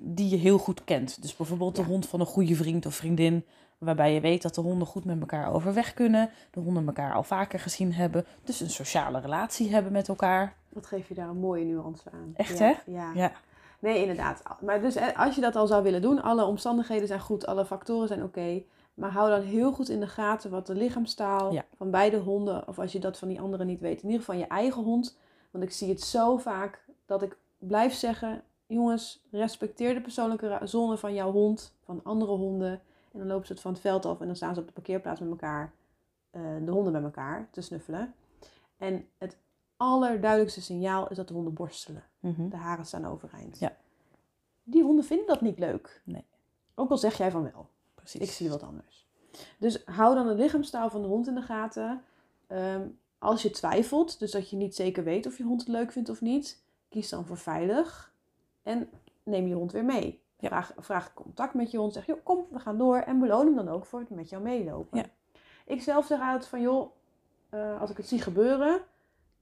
die 0.00 0.28
je 0.28 0.36
heel 0.36 0.58
goed 0.58 0.84
kent. 0.84 1.22
Dus 1.22 1.36
bijvoorbeeld 1.36 1.76
Ja. 1.76 1.82
de 1.82 1.88
hond 1.88 2.06
van 2.06 2.20
een 2.20 2.26
goede 2.26 2.54
vriend 2.54 2.86
of 2.86 2.94
vriendin, 2.94 3.44
waarbij 3.78 4.14
je 4.14 4.20
weet 4.20 4.42
dat 4.42 4.54
de 4.54 4.60
honden 4.60 4.86
goed 4.86 5.04
met 5.04 5.20
elkaar 5.20 5.52
overweg 5.52 5.94
kunnen, 5.94 6.30
de 6.50 6.60
honden 6.60 6.86
elkaar 6.86 7.14
al 7.14 7.22
vaker 7.22 7.60
gezien 7.60 7.92
hebben, 7.92 8.26
dus 8.44 8.60
een 8.60 8.70
sociale 8.70 9.20
relatie 9.20 9.70
hebben 9.70 9.92
met 9.92 10.08
elkaar. 10.08 10.56
Wat 10.68 10.86
geef 10.86 11.08
je 11.08 11.14
daar 11.14 11.28
een 11.28 11.40
mooie 11.40 11.64
nuance 11.64 12.10
aan. 12.12 12.32
Echt, 12.36 12.58
ja, 12.58 12.64
hè? 12.64 12.92
Ja. 12.92 13.12
Ja, 13.14 13.32
Nee, 13.78 14.00
inderdaad. 14.00 14.42
Maar 14.60 14.80
dus 14.80 14.94
eh, 14.96 15.18
als 15.18 15.34
je 15.34 15.40
dat 15.40 15.56
al 15.56 15.66
zou 15.66 15.82
willen 15.82 16.02
doen, 16.02 16.22
alle 16.22 16.44
omstandigheden 16.44 17.06
zijn 17.06 17.20
goed, 17.20 17.46
alle 17.46 17.64
factoren 17.64 18.08
zijn 18.08 18.22
oké. 18.22 18.62
maar 18.94 19.10
hou 19.10 19.30
dan 19.30 19.40
heel 19.40 19.72
goed 19.72 19.88
in 19.88 20.00
de 20.00 20.06
gaten 20.06 20.50
wat 20.50 20.66
de 20.66 20.74
lichaamstaal 20.74 21.52
Ja. 21.52 21.64
van 21.76 21.90
beide 21.90 22.16
honden, 22.18 22.68
of 22.68 22.78
als 22.78 22.92
je 22.92 22.98
dat 22.98 23.18
van 23.18 23.28
die 23.28 23.40
anderen 23.40 23.66
niet 23.66 23.80
weet, 23.80 24.02
in 24.02 24.08
ieder 24.08 24.24
geval 24.24 24.40
je 24.40 24.46
eigen 24.46 24.82
hond. 24.82 25.18
Want 25.50 25.64
ik 25.64 25.72
zie 25.72 25.88
het 25.88 26.00
zo 26.00 26.36
vaak 26.36 26.84
dat 27.06 27.22
ik 27.22 27.36
blijf 27.58 27.92
zeggen, 27.94 28.42
jongens, 28.66 29.22
respecteer 29.30 29.94
de 29.94 30.00
persoonlijke 30.00 30.58
zone 30.62 30.96
van 30.96 31.14
jouw 31.14 31.32
hond, 31.32 31.74
van 31.84 32.00
andere 32.04 32.32
honden. 32.32 32.80
En 33.12 33.18
dan 33.18 33.26
lopen 33.26 33.46
ze 33.46 33.52
het 33.52 33.62
van 33.62 33.72
het 33.72 33.80
veld 33.80 34.06
af 34.06 34.20
en 34.20 34.26
dan 34.26 34.36
staan 34.36 34.54
ze 34.54 34.60
op 34.60 34.66
de 34.66 34.72
parkeerplaats 34.72 35.20
met 35.20 35.28
elkaar, 35.30 35.72
eh, 36.30 36.40
de 36.64 36.70
honden 36.70 36.92
bij 36.92 37.02
elkaar, 37.02 37.48
te 37.50 37.60
snuffelen. 37.60 38.14
En 38.76 39.06
het 39.18 39.36
allerduidelijkste 39.76 40.62
signaal 40.62 41.08
is 41.08 41.16
dat 41.16 41.28
de 41.28 41.34
honden 41.34 41.54
borstelen. 41.54 42.04
Mhm. 42.20 42.48
De 42.48 42.56
haren 42.56 42.86
staan 42.86 43.06
overeind. 43.06 43.58
Ja. 43.58 43.76
Die 44.62 44.82
honden 44.82 45.04
vinden 45.04 45.26
dat 45.26 45.40
niet 45.40 45.58
leuk. 45.58 46.02
Nee. 46.04 46.24
Ook 46.74 46.90
al 46.90 46.98
zeg 46.98 47.16
jij 47.18 47.30
van 47.30 47.42
wel. 47.42 47.68
precies. 47.94 48.20
Ik 48.20 48.30
zie 48.30 48.48
wat 48.48 48.62
anders. 48.62 49.06
Dus 49.58 49.84
hou 49.84 50.14
dan 50.14 50.26
de 50.26 50.34
lichaamstaal 50.34 50.90
van 50.90 51.02
de 51.02 51.08
hond 51.08 51.26
in 51.26 51.34
de 51.34 51.42
gaten. 51.42 52.02
Ehm, 52.46 52.88
als 53.18 53.42
je 53.42 53.50
twijfelt, 53.50 54.18
dus 54.18 54.30
dat 54.30 54.50
je 54.50 54.56
niet 54.56 54.74
zeker 54.74 55.04
weet 55.04 55.26
of 55.26 55.36
je 55.36 55.44
hond 55.44 55.60
het 55.60 55.70
leuk 55.70 55.92
vindt 55.92 56.08
of 56.08 56.20
niet, 56.20 56.62
kies 56.88 57.08
dan 57.08 57.26
voor 57.26 57.36
veilig. 57.36 58.12
En 58.62 58.90
neem 59.22 59.46
je 59.46 59.54
hond 59.54 59.72
weer 59.72 59.84
mee. 59.84 60.20
Ja. 60.38 60.48
Vraag, 60.48 60.72
vraag 60.76 61.14
contact 61.14 61.54
met 61.54 61.70
je 61.70 61.78
hond. 61.78 61.92
Zeg, 61.92 62.06
joh, 62.06 62.18
kom, 62.22 62.46
we 62.50 62.58
gaan 62.58 62.78
door. 62.78 62.96
En 62.96 63.18
beloon 63.18 63.46
hem 63.46 63.54
dan 63.54 63.68
ook 63.68 63.86
voor 63.86 64.00
het 64.00 64.10
met 64.10 64.28
jou 64.28 64.42
meelopen. 64.42 64.98
Ja. 64.98 65.04
Ik 65.64 65.82
zelf 65.82 66.06
zeg 66.06 66.20
altijd 66.20 66.46
van, 66.46 66.60
joh, 66.60 66.90
eh, 67.48 67.80
als 67.80 67.90
ik 67.90 67.96
het 67.96 68.08
zie 68.08 68.20
gebeuren, 68.20 68.80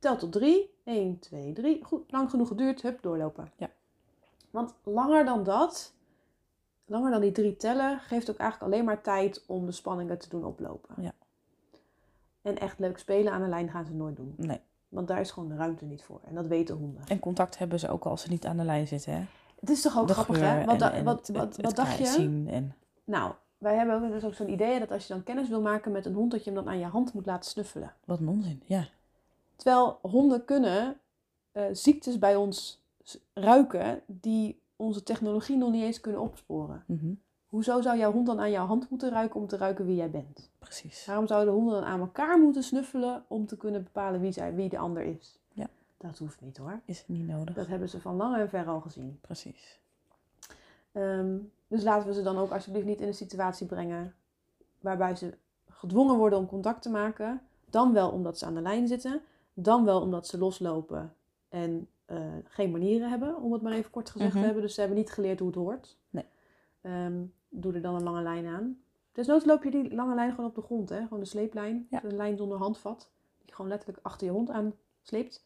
tel 0.04 0.16
tot 0.16 0.32
drie. 0.32 0.74
1, 0.84 1.18
2, 1.18 1.52
3. 1.52 1.84
Goed, 1.84 2.12
lang 2.12 2.30
genoeg 2.30 2.48
geduurd. 2.48 2.82
Hup, 2.82 3.02
doorlopen. 3.02 3.50
Ja. 3.56 3.70
Want 4.50 4.74
langer 4.82 5.24
dan 5.24 5.42
dat, 5.44 5.92
langer 6.84 7.10
dan 7.10 7.20
die 7.20 7.32
drie 7.32 7.56
tellen, 7.56 7.98
geeft 7.98 8.30
ook 8.30 8.36
eigenlijk 8.36 8.72
alleen 8.72 8.84
maar 8.84 9.00
tijd 9.02 9.44
om 9.46 9.66
de 9.66 9.72
spanningen 9.72 10.18
te 10.18 10.28
doen 10.28 10.44
oplopen. 10.44 10.94
Ja. 11.02 11.12
En 12.42 12.58
echt 12.58 12.78
leuk 12.78 12.98
spelen 12.98 13.32
aan 13.32 13.42
de 13.42 13.48
lijn 13.48 13.70
gaan 13.70 13.84
ze 13.84 13.92
nooit 13.94 14.16
doen. 14.16 14.34
Nee. 14.36 14.60
Want 14.88 15.08
daar 15.08 15.20
is 15.20 15.30
gewoon 15.30 15.48
de 15.48 15.54
ruimte 15.56 15.84
niet 15.84 16.02
voor. 16.04 16.20
En 16.24 16.34
dat 16.34 16.46
weten 16.46 16.76
honden. 16.76 17.02
En 17.06 17.18
contact 17.18 17.58
hebben 17.58 17.78
ze 17.80 17.88
ook 17.88 18.04
als 18.04 18.22
ze 18.22 18.28
niet 18.28 18.46
aan 18.46 18.56
de 18.56 18.64
lijn 18.64 18.86
zitten. 18.86 19.12
Hè? 19.12 19.24
Het 19.60 19.70
is 19.70 19.82
toch 19.82 19.98
ook 19.98 20.06
De 20.06 20.12
grappig, 20.12 20.40
hè? 20.40 20.64
Wat, 20.64 20.72
en- 20.72 20.78
da- 20.78 20.92
en 20.92 21.04
wat, 21.04 21.28
wat, 21.28 21.56
wat 21.56 21.66
het 21.66 21.76
dacht 21.76 21.98
je? 21.98 22.06
zien 22.06 22.48
En, 22.48 22.74
Nou, 23.04 23.32
wij 23.58 23.76
hebben 23.76 24.02
ook 24.02 24.10
dus 24.10 24.24
ook 24.24 24.34
zo'n 24.34 24.50
idee 24.52 24.78
dat 24.78 24.90
als 24.90 25.06
je 25.06 25.12
dan 25.12 25.22
kennis 25.22 25.48
wil 25.48 25.60
maken 25.60 25.92
met 25.92 26.06
een 26.06 26.14
hond, 26.14 26.30
dat 26.30 26.44
je 26.44 26.50
hem 26.50 26.64
dan 26.64 26.72
aan 26.72 26.78
je 26.78 26.84
hand 26.86 27.12
moet 27.14 27.26
laten 27.26 27.50
snuffelen. 27.50 27.92
wat 28.04 28.20
een 28.20 28.28
onzin, 28.28 28.62
ja. 28.66 28.86
Terwijl 29.56 29.98
honden 30.02 30.44
kunnen 30.44 31.00
eh, 31.52 31.64
ziektes 31.72 32.18
bij 32.18 32.36
ons 32.36 32.82
ruiken 33.34 34.02
die 34.06 34.60
onze 34.76 35.02
technologie 35.02 35.56
nog 35.56 35.70
niet 35.70 35.82
eens 35.82 36.00
kunnen 36.00 36.20
opsporen. 36.20 36.84
Mhm. 36.86 37.12
Hoezo 37.46 37.80
zou 37.80 37.98
jouw 37.98 38.12
hond 38.12 38.26
dan 38.26 38.40
aan 38.40 38.50
jouw 38.50 38.66
hand 38.66 38.90
moeten 38.90 39.10
ruiken 39.10 39.40
om 39.40 39.46
te 39.46 39.56
ruiken 39.56 39.86
wie 39.86 39.96
jij 39.96 40.10
bent? 40.10 40.50
Precies. 40.58 41.06
Waarom 41.06 41.26
zouden 41.26 41.54
honden 41.54 41.74
dan 41.74 41.84
aan 41.84 42.00
elkaar 42.00 42.40
moeten 42.40 42.62
snuffelen 42.62 43.24
om 43.28 43.46
te 43.46 43.56
kunnen 43.56 43.82
bepalen 43.82 44.20
wie, 44.20 44.32
zij, 44.32 44.54
wie 44.54 44.68
de 44.68 44.78
ander 44.78 45.02
is? 45.02 45.38
Ja. 45.52 45.66
Dat 45.96 46.18
hoeft 46.18 46.40
niet 46.40 46.56
hoor. 46.56 46.80
Is 46.84 47.04
niet 47.06 47.26
nodig. 47.26 47.54
Dat 47.54 47.66
hebben 47.66 47.88
ze 47.88 48.00
van 48.00 48.16
lang 48.16 48.36
en 48.36 48.48
ver 48.48 48.66
al 48.66 48.80
gezien. 48.80 49.18
Precies. 49.20 49.80
Ehm, 50.92 51.36
dus 51.68 51.82
laten 51.82 52.08
we 52.08 52.14
ze 52.14 52.22
dan 52.22 52.38
ook 52.38 52.50
alsjeblieft 52.50 52.86
niet 52.86 53.00
in 53.00 53.06
een 53.06 53.14
situatie 53.14 53.66
brengen 53.66 54.14
waarbij 54.80 55.16
ze 55.16 55.34
gedwongen 55.68 56.16
worden 56.16 56.38
om 56.38 56.46
contact 56.46 56.82
te 56.82 56.90
maken. 56.90 57.40
Dan 57.70 57.92
wel 57.92 58.10
omdat 58.10 58.38
ze 58.38 58.46
aan 58.46 58.54
de 58.54 58.60
lijn 58.60 58.88
zitten, 58.88 59.20
dan 59.54 59.84
wel 59.84 60.00
omdat 60.00 60.26
ze 60.26 60.38
loslopen 60.38 61.14
en 61.48 61.88
eh, 62.04 62.18
geen 62.44 62.70
manieren 62.70 63.10
hebben, 63.10 63.36
om 63.42 63.52
het 63.52 63.62
maar 63.62 63.72
even 63.72 63.90
kort 63.90 64.10
gezegd 64.10 64.30
Mhm. 64.30 64.38
te 64.40 64.44
hebben. 64.44 64.62
Dus 64.62 64.74
ze 64.74 64.80
hebben 64.80 64.98
niet 64.98 65.10
geleerd 65.10 65.38
hoe 65.38 65.48
het 65.48 65.56
hoort. 65.56 65.96
Nee. 66.10 66.24
Ehm, 66.80 67.22
doe 67.48 67.72
er 67.74 67.82
dan 67.82 67.94
een 67.94 68.02
lange 68.02 68.22
lijn 68.22 68.46
aan. 68.46 68.78
Desnoods 69.12 69.44
loop 69.44 69.64
je 69.64 69.70
die 69.70 69.94
lange 69.94 70.14
lijn 70.14 70.30
gewoon 70.30 70.46
op 70.50 70.54
de 70.54 70.62
grond, 70.62 70.88
hè? 70.88 71.02
gewoon 71.02 71.20
de 71.20 71.24
sleeplijn. 71.26 71.86
Ja. 71.90 72.04
Een 72.04 72.16
lijn 72.16 72.36
zonder 72.36 72.58
handvat, 72.58 73.10
die 73.44 73.54
gewoon 73.54 73.70
letterlijk 73.70 73.98
achter 74.02 74.26
je 74.26 74.32
hond 74.32 74.50
aan 74.50 74.72
sleept. 75.02 75.44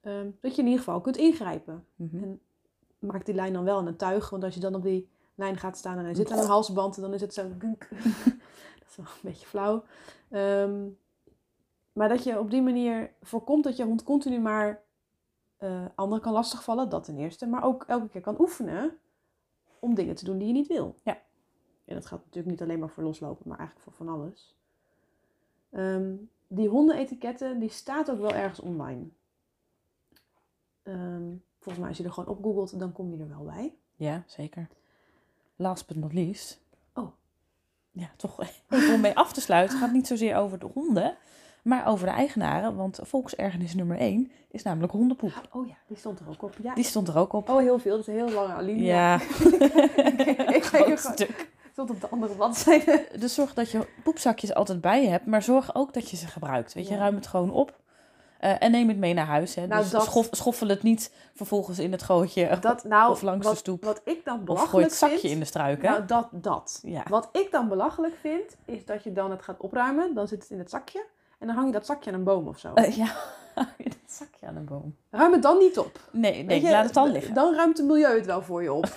Ehm, 0.00 0.30
dat 0.40 0.54
je 0.54 0.60
in 0.60 0.66
ieder 0.68 0.84
geval 0.84 1.00
kunt 1.00 1.16
ingrijpen 1.16 1.84
Mhm. 1.96 2.22
En- 2.22 2.40
maak 2.98 3.24
die 3.26 3.34
lijn 3.34 3.52
dan 3.52 3.64
wel 3.64 3.80
in 3.80 3.86
een 3.86 3.96
tuig. 3.96 4.30
Want 4.30 4.44
als 4.44 4.54
je 4.54 4.60
dan 4.60 4.74
op 4.74 4.82
die 4.82 5.08
lijn 5.34 5.56
gaat 5.56 5.76
staan 5.76 5.98
en 5.98 6.04
hij 6.04 6.14
zit 6.14 6.30
aan 6.30 6.38
een 6.38 6.46
halsband, 6.46 7.00
dan 7.00 7.14
is 7.14 7.20
het 7.20 7.34
zo... 7.34 7.42
Dat 8.78 8.88
is 8.88 8.96
wel 8.96 9.06
een 9.06 9.20
beetje 9.22 9.46
flauw. 9.46 9.84
Ehm, 10.30 10.86
maar 11.98 12.08
dat 12.08 12.24
je 12.24 12.38
op 12.38 12.50
die 12.50 12.62
manier 12.62 13.12
voorkomt 13.22 13.64
dat 13.64 13.76
je 13.76 13.84
hond 13.84 14.02
continu 14.02 14.38
maar 14.40 14.82
eh, 15.56 15.84
anderen 15.94 16.22
kan 16.22 16.32
lastigvallen, 16.32 16.88
dat 16.88 17.04
ten 17.04 17.18
eerste. 17.18 17.46
Maar 17.46 17.64
ook 17.64 17.84
elke 17.86 18.08
keer 18.08 18.20
kan 18.20 18.40
oefenen 18.40 18.98
om 19.78 19.94
dingen 19.94 20.14
te 20.14 20.24
doen 20.24 20.38
die 20.38 20.46
je 20.46 20.52
niet 20.52 20.66
wil. 20.66 20.94
Ja. 21.04 21.22
En 21.84 21.94
dat 21.94 22.06
gaat 22.06 22.18
natuurlijk 22.18 22.46
niet 22.46 22.62
alleen 22.62 22.78
maar 22.78 22.88
voor 22.88 23.02
loslopen, 23.02 23.48
maar 23.48 23.58
eigenlijk 23.58 23.88
voor 23.88 24.06
van 24.06 24.14
alles. 24.14 24.56
Ehm, 25.70 26.14
die 26.46 26.68
hondenetiketten, 26.68 27.58
die 27.58 27.70
staat 27.70 28.10
ook 28.10 28.18
wel 28.18 28.34
ergens 28.34 28.60
online. 28.60 29.04
Ehm, 30.82 31.34
volgens 31.58 31.78
mij 31.78 31.88
als 31.88 31.98
je 31.98 32.04
er 32.04 32.12
gewoon 32.12 32.36
op 32.36 32.42
googelt, 32.42 32.78
dan 32.78 32.92
kom 32.92 33.10
je 33.10 33.18
er 33.22 33.28
wel 33.28 33.44
bij. 33.44 33.74
Ja, 33.94 34.22
zeker. 34.26 34.68
Last 35.56 35.86
but 35.86 35.96
not 35.96 36.12
least. 36.12 36.60
Oh. 36.94 37.12
Ja, 37.90 38.10
toch 38.16 38.40
even 38.40 38.94
om 38.94 39.00
mee 39.00 39.16
af 39.16 39.32
te 39.32 39.40
sluiten. 39.40 39.76
Het 39.76 39.84
gaat 39.84 39.94
niet 39.94 40.06
zozeer 40.06 40.36
over 40.36 40.58
de 40.58 40.70
honden, 40.74 41.16
maar 41.62 41.86
over 41.86 42.06
de 42.06 42.12
eigenaren. 42.12 42.76
Want 42.76 42.98
volksergernis 43.02 43.74
nummer 43.74 43.98
1 43.98 44.30
is 44.50 44.62
namelijk 44.62 44.92
hondenpoep. 44.92 45.48
Oh 45.52 45.66
ja, 45.66 45.74
die 45.86 45.96
stond 45.96 46.20
er 46.20 46.28
ook 46.28 46.42
op. 46.42 46.54
Ja. 46.62 46.74
Die 46.74 46.84
stond 46.84 47.08
er 47.08 47.18
ook 47.18 47.32
op. 47.32 47.48
Oh, 47.48 47.58
heel 47.58 47.78
veel. 47.78 47.90
Dat 47.96 48.00
is 48.00 48.06
een 48.06 48.26
heel 48.26 48.30
lange 48.34 48.52
alinea. 48.52 48.84
Ja, 48.86 49.20
ik 50.56 50.68
kijk 50.70 50.88
er 50.88 50.98
stuk. 50.98 51.48
stond 51.72 51.90
op 51.90 52.00
de 52.00 52.08
andere 52.08 52.34
bladzijde. 52.34 53.06
Dus 53.20 53.34
zorg 53.34 53.54
dat 53.54 53.70
je 53.70 53.86
poepzakjes 54.04 54.54
altijd 54.54 54.80
bij 54.80 55.02
je 55.02 55.08
hebt, 55.08 55.26
maar 55.26 55.42
zorg 55.42 55.74
ook 55.74 55.92
dat 55.94 56.10
je 56.10 56.16
ze 56.16 56.26
gebruikt. 56.26 56.72
Weet 56.74 56.88
je, 56.88 56.94
Ja. 56.94 56.98
ruim 57.00 57.14
het 57.14 57.26
gewoon 57.26 57.50
op. 57.50 57.76
Eh, 58.38 58.62
en 58.62 58.70
neem 58.70 58.88
het 58.88 58.96
mee 58.98 59.14
naar 59.14 59.26
huis. 59.26 59.54
Hè. 59.54 59.66
Nou, 59.66 59.82
dus 59.82 59.90
dat- 59.90 60.04
schof- 60.04 60.28
schoffel 60.30 60.68
het 60.68 60.82
niet 60.82 61.12
vervolgens 61.34 61.78
in 61.78 61.92
het 61.92 62.02
gootje. 62.02 62.58
Dat, 62.60 62.84
nou, 62.94 63.10
Of 63.10 63.22
langs 63.22 63.48
de 63.50 63.54
stoep. 63.56 63.84
Wat 63.84 64.00
ik 64.04 64.24
dan 64.24 64.34
of 64.34 64.40
gooi 64.40 64.46
belachelijk 64.46 64.88
het 64.88 64.96
zakje 64.98 65.18
vind... 65.18 65.32
in 65.32 65.38
de 65.38 65.44
struiken. 65.44 65.90
Nou, 65.90 66.04
dat, 66.04 66.28
dat. 66.32 66.80
ja. 66.82 67.02
Wat 67.08 67.28
ik 67.32 67.48
dan 67.50 67.68
belachelijk 67.68 68.14
vind, 68.20 68.56
is 68.64 68.84
dat 68.84 69.02
je 69.04 69.12
dan 69.12 69.30
het 69.30 69.42
gaat 69.42 69.60
opruimen. 69.60 70.14
Dan 70.14 70.28
zit 70.28 70.42
het 70.42 70.50
in 70.50 70.58
het 70.58 70.70
zakje. 70.70 71.04
En 71.38 71.46
dan 71.46 71.56
hang 71.56 71.66
je 71.66 71.72
dat 71.72 71.86
zakje 71.86 72.10
aan 72.10 72.16
een 72.18 72.24
boom 72.24 72.48
of 72.48 72.58
zo. 72.58 72.74
Eh, 72.74 72.96
ja, 72.96 73.06
het 73.76 73.96
zakje 74.06 74.46
aan 74.46 74.56
een 74.56 74.64
boom. 74.64 74.96
Ruim 75.10 75.32
het 75.32 75.42
dan 75.42 75.58
niet 75.58 75.78
op. 75.78 76.00
Nee, 76.12 76.42
nee 76.42 76.62
je, 76.62 76.70
laat 76.70 76.84
het 76.84 76.94
dan 76.94 77.10
liggen. 77.12 77.34
Dan 77.34 77.54
ruimt 77.54 77.78
het 77.78 77.86
milieu 77.86 78.16
het 78.16 78.26
wel 78.26 78.42
voor 78.42 78.62
je 78.62 78.72
op. 78.72 78.96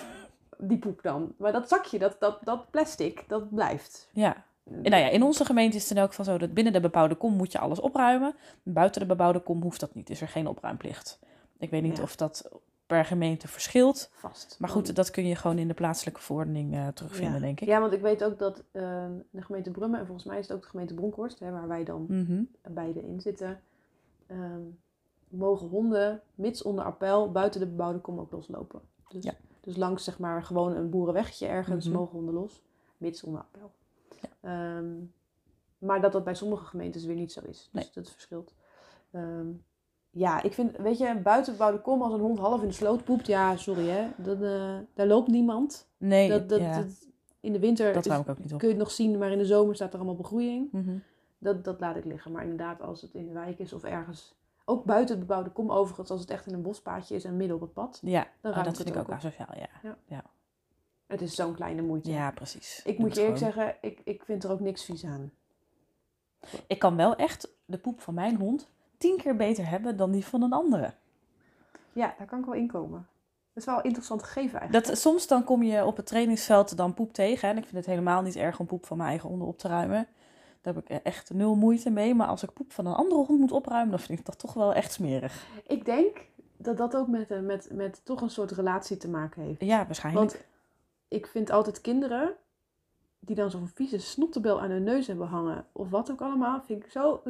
Die 0.58 0.78
poep 0.78 1.02
dan. 1.02 1.34
Maar 1.36 1.52
dat 1.52 1.68
zakje, 1.68 1.98
dat, 1.98 2.16
dat, 2.18 2.38
dat 2.44 2.70
plastic, 2.70 3.24
dat 3.28 3.54
blijft. 3.54 4.08
Ja. 4.12 4.44
En 4.64 4.90
nou 4.90 5.02
ja, 5.02 5.08
in 5.08 5.22
onze 5.22 5.44
gemeente 5.44 5.76
is 5.76 5.82
het 5.82 5.90
in 5.92 5.98
elk 5.98 6.08
geval 6.08 6.24
zo 6.24 6.38
dat 6.38 6.54
binnen 6.54 6.72
de 6.72 6.80
bebouwde 6.80 7.14
kom 7.14 7.32
moet 7.36 7.52
je 7.52 7.58
alles 7.58 7.80
opruimen. 7.80 8.34
Buiten 8.62 9.00
de 9.00 9.06
bebouwde 9.06 9.38
kom 9.40 9.62
hoeft 9.62 9.80
dat 9.80 9.94
niet. 9.94 10.10
Is 10.10 10.20
er 10.20 10.28
geen 10.28 10.46
opruimplicht. 10.46 11.18
Ik 11.58 11.70
weet 11.70 11.82
niet 11.82 11.96
Ja. 11.96 12.02
of 12.02 12.16
dat 12.16 12.48
per 12.92 13.04
gemeente 13.04 13.48
verschilt. 13.48 14.10
Vast. 14.12 14.56
Maar 14.60 14.70
goed, 14.70 14.96
dat 14.96 15.10
kun 15.10 15.26
je 15.26 15.34
gewoon 15.36 15.58
in 15.58 15.68
de 15.68 15.74
plaatselijke 15.74 16.20
verordening 16.20 16.74
eh, 16.74 16.88
terugvinden, 16.88 17.34
ja. 17.34 17.40
denk 17.40 17.60
ik. 17.60 17.68
Ja, 17.68 17.80
want 17.80 17.92
ik 17.92 18.00
weet 18.00 18.24
ook 18.24 18.38
dat 18.38 18.58
eh, 18.72 19.06
de 19.30 19.42
gemeente 19.42 19.70
Brummen, 19.70 20.00
en 20.00 20.06
volgens 20.06 20.26
mij 20.26 20.38
is 20.38 20.48
het 20.48 20.56
ook 20.56 20.62
de 20.62 20.68
gemeente 20.68 20.94
Bronkhorst, 20.94 21.38
hè, 21.38 21.50
waar 21.50 21.68
wij 21.68 21.84
dan 21.84 22.04
Mhm. 22.08 22.42
beide 22.74 23.02
in 23.02 23.20
zitten, 23.20 23.60
ehm, 24.26 24.60
mogen 25.28 25.68
honden, 25.68 26.22
mits 26.34 26.62
onder 26.62 26.84
appel, 26.84 27.32
buiten 27.32 27.60
de 27.60 27.66
bebouwde 27.66 27.98
kom 28.00 28.18
ook 28.20 28.30
loslopen. 28.32 28.80
Dus, 29.08 29.24
Ja. 29.24 29.32
dus 29.60 29.76
langs 29.76 30.04
zeg 30.04 30.18
maar 30.18 30.42
gewoon 30.44 30.76
een 30.76 30.90
boerenweggetje 30.90 31.46
ergens 31.46 31.86
Mhm. 31.88 31.96
mogen 31.96 32.12
honden 32.16 32.34
los, 32.34 32.62
mits 32.96 33.22
onder 33.22 33.40
appel. 33.40 33.72
Ehm, 34.40 34.90
maar 35.78 36.00
dat 36.00 36.12
dat 36.12 36.24
bij 36.24 36.34
sommige 36.34 36.64
gemeentes 36.64 37.04
weer 37.04 37.16
niet 37.16 37.32
zo 37.32 37.40
is. 37.40 37.68
Dus 37.72 37.82
Nee. 37.84 37.90
dat 37.94 38.10
verschilt. 38.10 38.54
Ehm, 39.10 39.46
ja, 40.14 40.42
ik 40.42 40.52
vind, 40.52 40.76
weet 40.76 40.98
je, 40.98 41.14
buiten 41.22 41.52
bebouwde 41.52 41.80
kom 41.80 42.02
als 42.02 42.12
een 42.12 42.20
hond 42.20 42.38
half 42.38 42.62
in 42.62 42.68
de 42.68 42.74
sloot 42.74 43.04
poept, 43.04 43.26
ja, 43.26 43.56
sorry 43.56 43.88
hè, 43.88 44.08
dat, 44.16 44.42
eh, 44.42 44.76
daar 44.94 45.06
loopt 45.06 45.28
niemand. 45.28 45.88
Nee, 45.96 46.28
Dat, 46.28 46.48
dat, 46.48 46.60
ja, 46.60 46.76
dat- 46.80 47.06
in 47.40 47.52
de 47.52 47.58
winter 47.58 47.92
dat 47.92 48.06
is- 48.06 48.12
ik 48.18 48.28
ook 48.28 48.38
niet 48.38 48.52
op. 48.52 48.58
kun 48.58 48.68
je 48.68 48.74
het 48.74 48.82
nog 48.82 48.92
zien, 48.92 49.18
maar 49.18 49.30
in 49.30 49.38
de 49.38 49.44
zomer 49.46 49.74
staat 49.74 49.90
er 49.92 49.96
allemaal 49.96 50.16
begroeiing. 50.16 50.72
Mhm. 50.72 50.96
Dat, 51.38 51.64
dat 51.64 51.80
laat 51.80 51.96
ik 51.96 52.04
liggen. 52.04 52.32
Maar 52.32 52.42
inderdaad, 52.42 52.82
als 52.82 53.02
het 53.02 53.14
in 53.14 53.26
de 53.26 53.32
wijk 53.32 53.58
is 53.58 53.72
of 53.72 53.82
ergens, 53.84 54.34
ook 54.64 54.84
buiten 54.84 55.16
het 55.16 55.26
bebouwde 55.26 55.50
kom 55.50 55.70
overigens, 55.70 56.10
als 56.10 56.20
het 56.20 56.30
echt 56.30 56.46
in 56.46 56.54
een 56.54 56.62
bospaadje 56.62 57.14
is 57.14 57.24
en 57.24 57.36
midden 57.36 57.56
op 57.56 57.62
het 57.62 57.72
pad. 57.72 57.98
Ja, 58.02 58.26
Dan 58.40 58.50
oh, 58.50 58.56
dat 58.56 58.66
het 58.66 58.76
vind 58.76 58.88
ik 58.88 58.96
ook 58.96 59.08
op. 59.08 59.14
asociaal, 59.14 59.48
ja. 60.08 60.24
Het 61.06 61.20
is 61.22 61.34
zo'n 61.34 61.54
kleine 61.54 61.82
moeite. 61.82 62.10
Ja, 62.10 62.30
precies. 62.30 62.80
Ik 62.84 62.96
Doe 62.96 63.04
moet 63.06 63.14
je 63.14 63.20
eerlijk 63.22 63.38
gewoon. 63.38 63.52
zeggen, 63.54 63.76
ik, 63.80 64.00
ik 64.04 64.24
vind 64.24 64.44
er 64.44 64.50
ook 64.50 64.60
niks 64.60 64.84
vies 64.84 65.04
aan. 65.04 65.32
Ik 66.66 66.78
kan 66.78 66.96
wel 66.96 67.16
echt 67.16 67.48
de 67.64 67.78
poep 67.78 68.00
van 68.00 68.14
mijn 68.14 68.36
hond 68.36 68.70
tien 69.02 69.16
keer 69.16 69.36
beter 69.36 69.68
hebben 69.68 69.96
dan 69.96 70.10
die 70.10 70.24
van 70.24 70.42
een 70.42 70.52
andere. 70.52 70.94
Ja, 71.92 72.14
daar 72.18 72.26
kan 72.26 72.38
ik 72.38 72.44
wel 72.44 72.54
in 72.54 72.66
komen. 72.66 73.06
Dat 73.52 73.62
is 73.62 73.64
wel 73.64 73.76
een 73.76 73.84
interessant 73.84 74.22
gegeven 74.22 74.60
eigenlijk. 74.60 74.86
Dat, 74.86 74.98
soms 74.98 75.26
dan 75.26 75.44
kom 75.44 75.62
je 75.62 75.84
op 75.84 75.96
het 75.96 76.06
trainingsveld 76.06 76.76
dan 76.76 76.94
poep 76.94 77.12
tegen. 77.12 77.48
En 77.48 77.56
ik 77.56 77.62
vind 77.62 77.76
het 77.76 77.86
helemaal 77.86 78.22
niet 78.22 78.36
erg 78.36 78.58
om 78.58 78.66
poep 78.66 78.86
van 78.86 78.96
mijn 78.96 79.08
eigen 79.08 79.28
honden 79.28 79.48
op 79.48 79.58
te 79.58 79.68
ruimen. 79.68 80.06
Daar 80.60 80.74
heb 80.74 80.88
ik 80.88 81.00
echt 81.02 81.32
nul 81.34 81.54
moeite 81.54 81.90
mee. 81.90 82.14
Maar 82.14 82.26
als 82.26 82.42
ik 82.42 82.52
poep 82.52 82.72
van 82.72 82.86
een 82.86 82.94
andere 82.94 83.24
hond 83.24 83.40
moet 83.40 83.52
opruimen, 83.52 83.90
dan 83.90 84.00
vind 84.00 84.18
ik 84.18 84.24
dat 84.24 84.38
toch 84.38 84.54
wel 84.54 84.74
echt 84.74 84.92
smerig. 84.92 85.46
Ik 85.66 85.84
denk 85.84 86.16
dat 86.56 86.76
dat 86.76 86.96
ook 86.96 87.08
met, 87.08 87.30
eh, 87.30 87.40
met, 87.40 87.68
met 87.72 88.00
toch 88.04 88.20
een 88.20 88.30
soort 88.30 88.50
relatie 88.50 88.96
te 88.96 89.08
maken 89.08 89.42
heeft. 89.42 89.60
Ja, 89.60 89.86
waarschijnlijk. 89.86 90.30
Want 90.30 90.44
ik 91.08 91.26
vind 91.26 91.50
altijd 91.50 91.80
kinderen 91.80 92.34
die 93.18 93.36
dan 93.36 93.50
zo'n 93.50 93.70
vieze 93.74 93.98
snottebel 93.98 94.60
aan 94.60 94.70
hun 94.70 94.82
neus 94.82 95.06
hebben 95.06 95.26
hangen, 95.26 95.66
of 95.72 95.90
wat 95.90 96.10
ook 96.10 96.20
allemaal, 96.20 96.62
vind 96.62 96.84
ik 96.84 96.90
zo. 96.90 97.20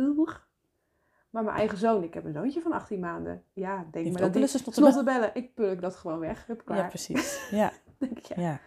Maar 1.32 1.44
mijn 1.44 1.56
eigen 1.56 1.78
zoon, 1.78 2.02
ik 2.02 2.14
heb 2.14 2.24
een 2.24 2.32
zoontje 2.32 2.60
van 2.60 2.72
18 2.72 3.00
maanden. 3.00 3.42
Ja, 3.52 3.86
denk 3.90 4.12
maar 4.12 4.20
dat 4.20 4.32
die 4.32 4.46
snottebel. 4.46 4.90
snottebellen, 4.90 5.30
ik 5.34 5.54
pulk 5.54 5.80
dat 5.80 5.96
gewoon 5.96 6.18
weg. 6.18 6.46
Hup, 6.46 6.64
klaar. 6.64 6.78
Ja, 6.78 6.88
precies. 6.88 7.48
Ja, 7.50 7.72
Denk 7.98 8.18
ik, 8.18 8.24
ja. 8.24 8.42
ja. 8.42 8.60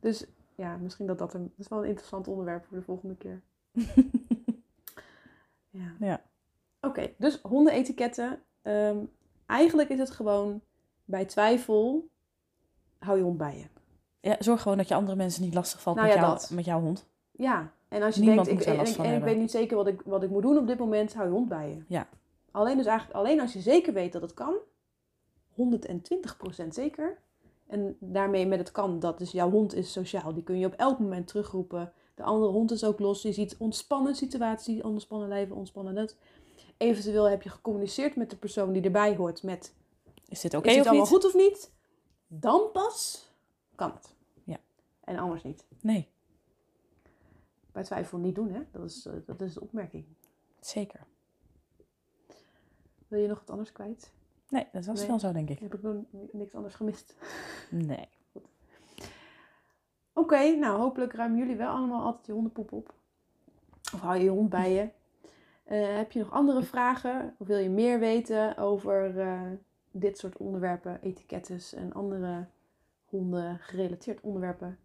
Dus 0.00 0.26
ja, 0.54 0.76
misschien 0.76 1.06
dat 1.06 1.18
dat, 1.18 1.34
een, 1.34 1.42
dat 1.42 1.58
is 1.58 1.68
wel 1.68 1.78
een 1.78 1.88
interessant 1.88 2.28
onderwerp 2.28 2.64
voor 2.64 2.76
de 2.76 2.82
volgende 2.84 3.16
keer. 3.16 3.42
ja. 5.70 5.94
Ja. 5.98 6.22
Oké, 6.80 7.10
dus 7.18 7.40
hondenetiketten. 7.42 8.42
Ehm, 8.62 8.98
eigenlijk 9.46 9.88
is 9.88 9.98
het 9.98 10.10
gewoon 10.10 10.60
bij 11.04 11.24
twijfel, 11.24 12.08
hou 12.98 13.18
je 13.18 13.24
hond 13.24 13.38
bij 13.38 13.58
je. 13.58 13.66
ja. 14.28 14.36
Zorg 14.38 14.62
gewoon 14.62 14.76
dat 14.76 14.88
je 14.88 14.94
andere 14.94 15.16
mensen 15.16 15.42
niet 15.42 15.54
lastig 15.54 15.82
valt 15.82 15.96
Nou 15.96 16.08
met, 16.08 16.16
ja, 16.16 16.22
jou, 16.22 16.54
met 16.54 16.64
jouw 16.64 16.80
hond. 16.80 17.06
Ja, 17.30 17.72
en 17.92 18.02
als 18.02 18.14
je 18.14 18.20
Niemand 18.20 18.46
denkt, 18.46 18.66
ik, 18.66 18.78
en, 18.78 18.86
ik, 18.86 18.96
en 18.96 19.22
weet 19.22 19.38
niet 19.38 19.50
zeker 19.50 19.76
wat 19.76 19.86
ik, 19.86 20.02
wat 20.04 20.22
ik 20.22 20.30
moet 20.30 20.42
doen 20.42 20.58
op 20.58 20.66
dit 20.66 20.78
moment, 20.78 21.14
hou 21.14 21.26
je 21.26 21.34
hond 21.34 21.48
bij 21.48 21.68
je. 21.68 21.82
Ja. 21.88 22.08
Alleen 22.50 22.76
dus 22.76 22.86
eigenlijk, 22.86 23.18
alleen 23.18 23.40
als 23.40 23.52
je 23.52 23.60
zeker 23.60 23.92
weet 23.92 24.12
dat 24.12 24.22
het 24.22 24.34
kan, 24.34 24.54
120% 26.64 26.68
zeker. 26.68 27.18
En 27.66 27.96
daarmee 28.00 28.46
met 28.46 28.58
het 28.58 28.72
kan, 28.72 29.00
dat 29.00 29.18
dus 29.18 29.30
jouw 29.30 29.50
hond 29.50 29.74
is 29.74 29.92
sociaal. 29.92 30.34
Die 30.34 30.42
kun 30.42 30.58
je 30.58 30.66
op 30.66 30.72
elk 30.72 30.98
moment 30.98 31.26
terugroepen. 31.26 31.92
De 32.14 32.22
andere 32.22 32.52
hond 32.52 32.70
is 32.70 32.84
ook 32.84 32.98
los. 32.98 33.22
Je 33.22 33.32
ziet 33.32 33.56
ontspannen 33.58 34.14
situatie, 34.14 34.84
ontspannen 34.84 35.28
leven, 35.28 35.56
ontspannen 35.56 35.94
dat. 35.94 36.16
Eventueel 36.76 37.28
heb 37.28 37.42
je 37.42 37.48
gecommuniceerd 37.48 38.16
met 38.16 38.30
de 38.30 38.36
persoon 38.36 38.72
die 38.72 38.82
erbij 38.82 39.16
hoort 39.16 39.42
met 39.42 39.74
Is 40.28 40.40
dit 40.40 40.54
oké 40.54 40.68
is 40.68 40.76
het 40.76 40.84
of 40.84 40.90
allemaal 40.90 41.10
niet? 41.10 41.14
goed 41.14 41.26
of 41.26 41.34
niet? 41.34 41.72
Dan 42.26 42.70
pas 42.72 43.28
kan 43.74 43.90
het. 43.90 44.14
Ja. 44.44 44.58
En 45.04 45.18
anders 45.18 45.42
niet. 45.42 45.66
Nee, 45.80 46.11
Bij 47.72 47.82
twijfel 47.82 48.18
niet 48.18 48.34
doen, 48.34 48.50
hè? 48.52 48.60
Dat 48.70 48.84
is, 48.84 49.06
eh, 49.06 49.12
dat 49.26 49.40
is 49.40 49.54
de 49.54 49.60
opmerking. 49.60 50.04
zeker. 50.60 51.00
Wil 53.08 53.20
je 53.20 53.28
nog 53.28 53.38
wat 53.38 53.50
anders 53.50 53.72
kwijt? 53.72 54.12
Nee, 54.48 54.66
dat 54.72 54.84
was 54.86 54.98
Nee. 54.98 55.08
wel 55.08 55.18
zo, 55.18 55.32
denk 55.32 55.48
ik. 55.50 55.58
Heb 55.58 55.74
ik 55.74 55.82
nog 55.82 55.96
niks 56.32 56.54
anders 56.54 56.74
gemist? 56.74 57.14
Nee. 57.70 58.08
Oké, 60.12 60.54
nou 60.56 60.78
hopelijk 60.80 61.12
ruimen 61.12 61.38
jullie 61.38 61.56
wel 61.56 61.70
allemaal 61.70 62.04
altijd 62.04 62.26
je 62.26 62.32
hondenpoep 62.32 62.72
op. 62.72 62.94
Of 63.94 64.00
hou 64.00 64.16
je 64.16 64.24
je 64.24 64.30
hond 64.30 64.48
bij 64.48 64.72
je. 64.72 64.88
Eh, 65.64 65.96
heb 65.96 66.12
je 66.12 66.18
nog 66.18 66.30
andere 66.30 66.62
vragen? 66.62 67.34
Of 67.38 67.46
wil 67.46 67.58
je 67.58 67.70
meer 67.70 67.98
weten 67.98 68.56
over 68.56 69.18
eh, 69.20 69.40
dit 69.90 70.18
soort 70.18 70.36
onderwerpen, 70.36 71.00
etikettes 71.02 71.74
en 71.74 71.92
andere 71.92 72.46
honden 73.04 73.58
gerelateerd 73.58 74.20
onderwerpen? 74.20 74.78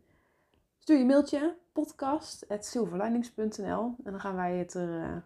Stuur 0.87 0.99
je 0.99 1.05
mailtje, 1.05 1.55
podcast.silverlinings.nl 1.73 3.95
en 4.03 4.11
dan 4.11 4.19
gaan 4.19 4.35
wij 4.35 4.57
het 4.57 4.73
er 4.73 5.01
eh, 5.01 5.17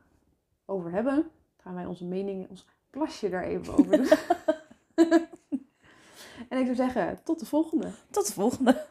over 0.65 0.91
hebben. 0.91 1.15
Dan 1.15 1.25
gaan 1.63 1.75
wij 1.75 1.85
onze 1.85 2.05
mening, 2.05 2.49
ons 2.49 2.65
plasje 2.89 3.29
daar 3.29 3.43
even 3.43 3.73
over 3.73 3.97
doen. 3.97 4.07
en 6.49 6.59
ik 6.59 6.65
zou 6.65 6.75
zeggen, 6.75 7.23
tot 7.23 7.39
de 7.39 7.45
volgende. 7.45 7.91
Tot 8.09 8.27
de 8.27 8.33
volgende. 8.33 8.85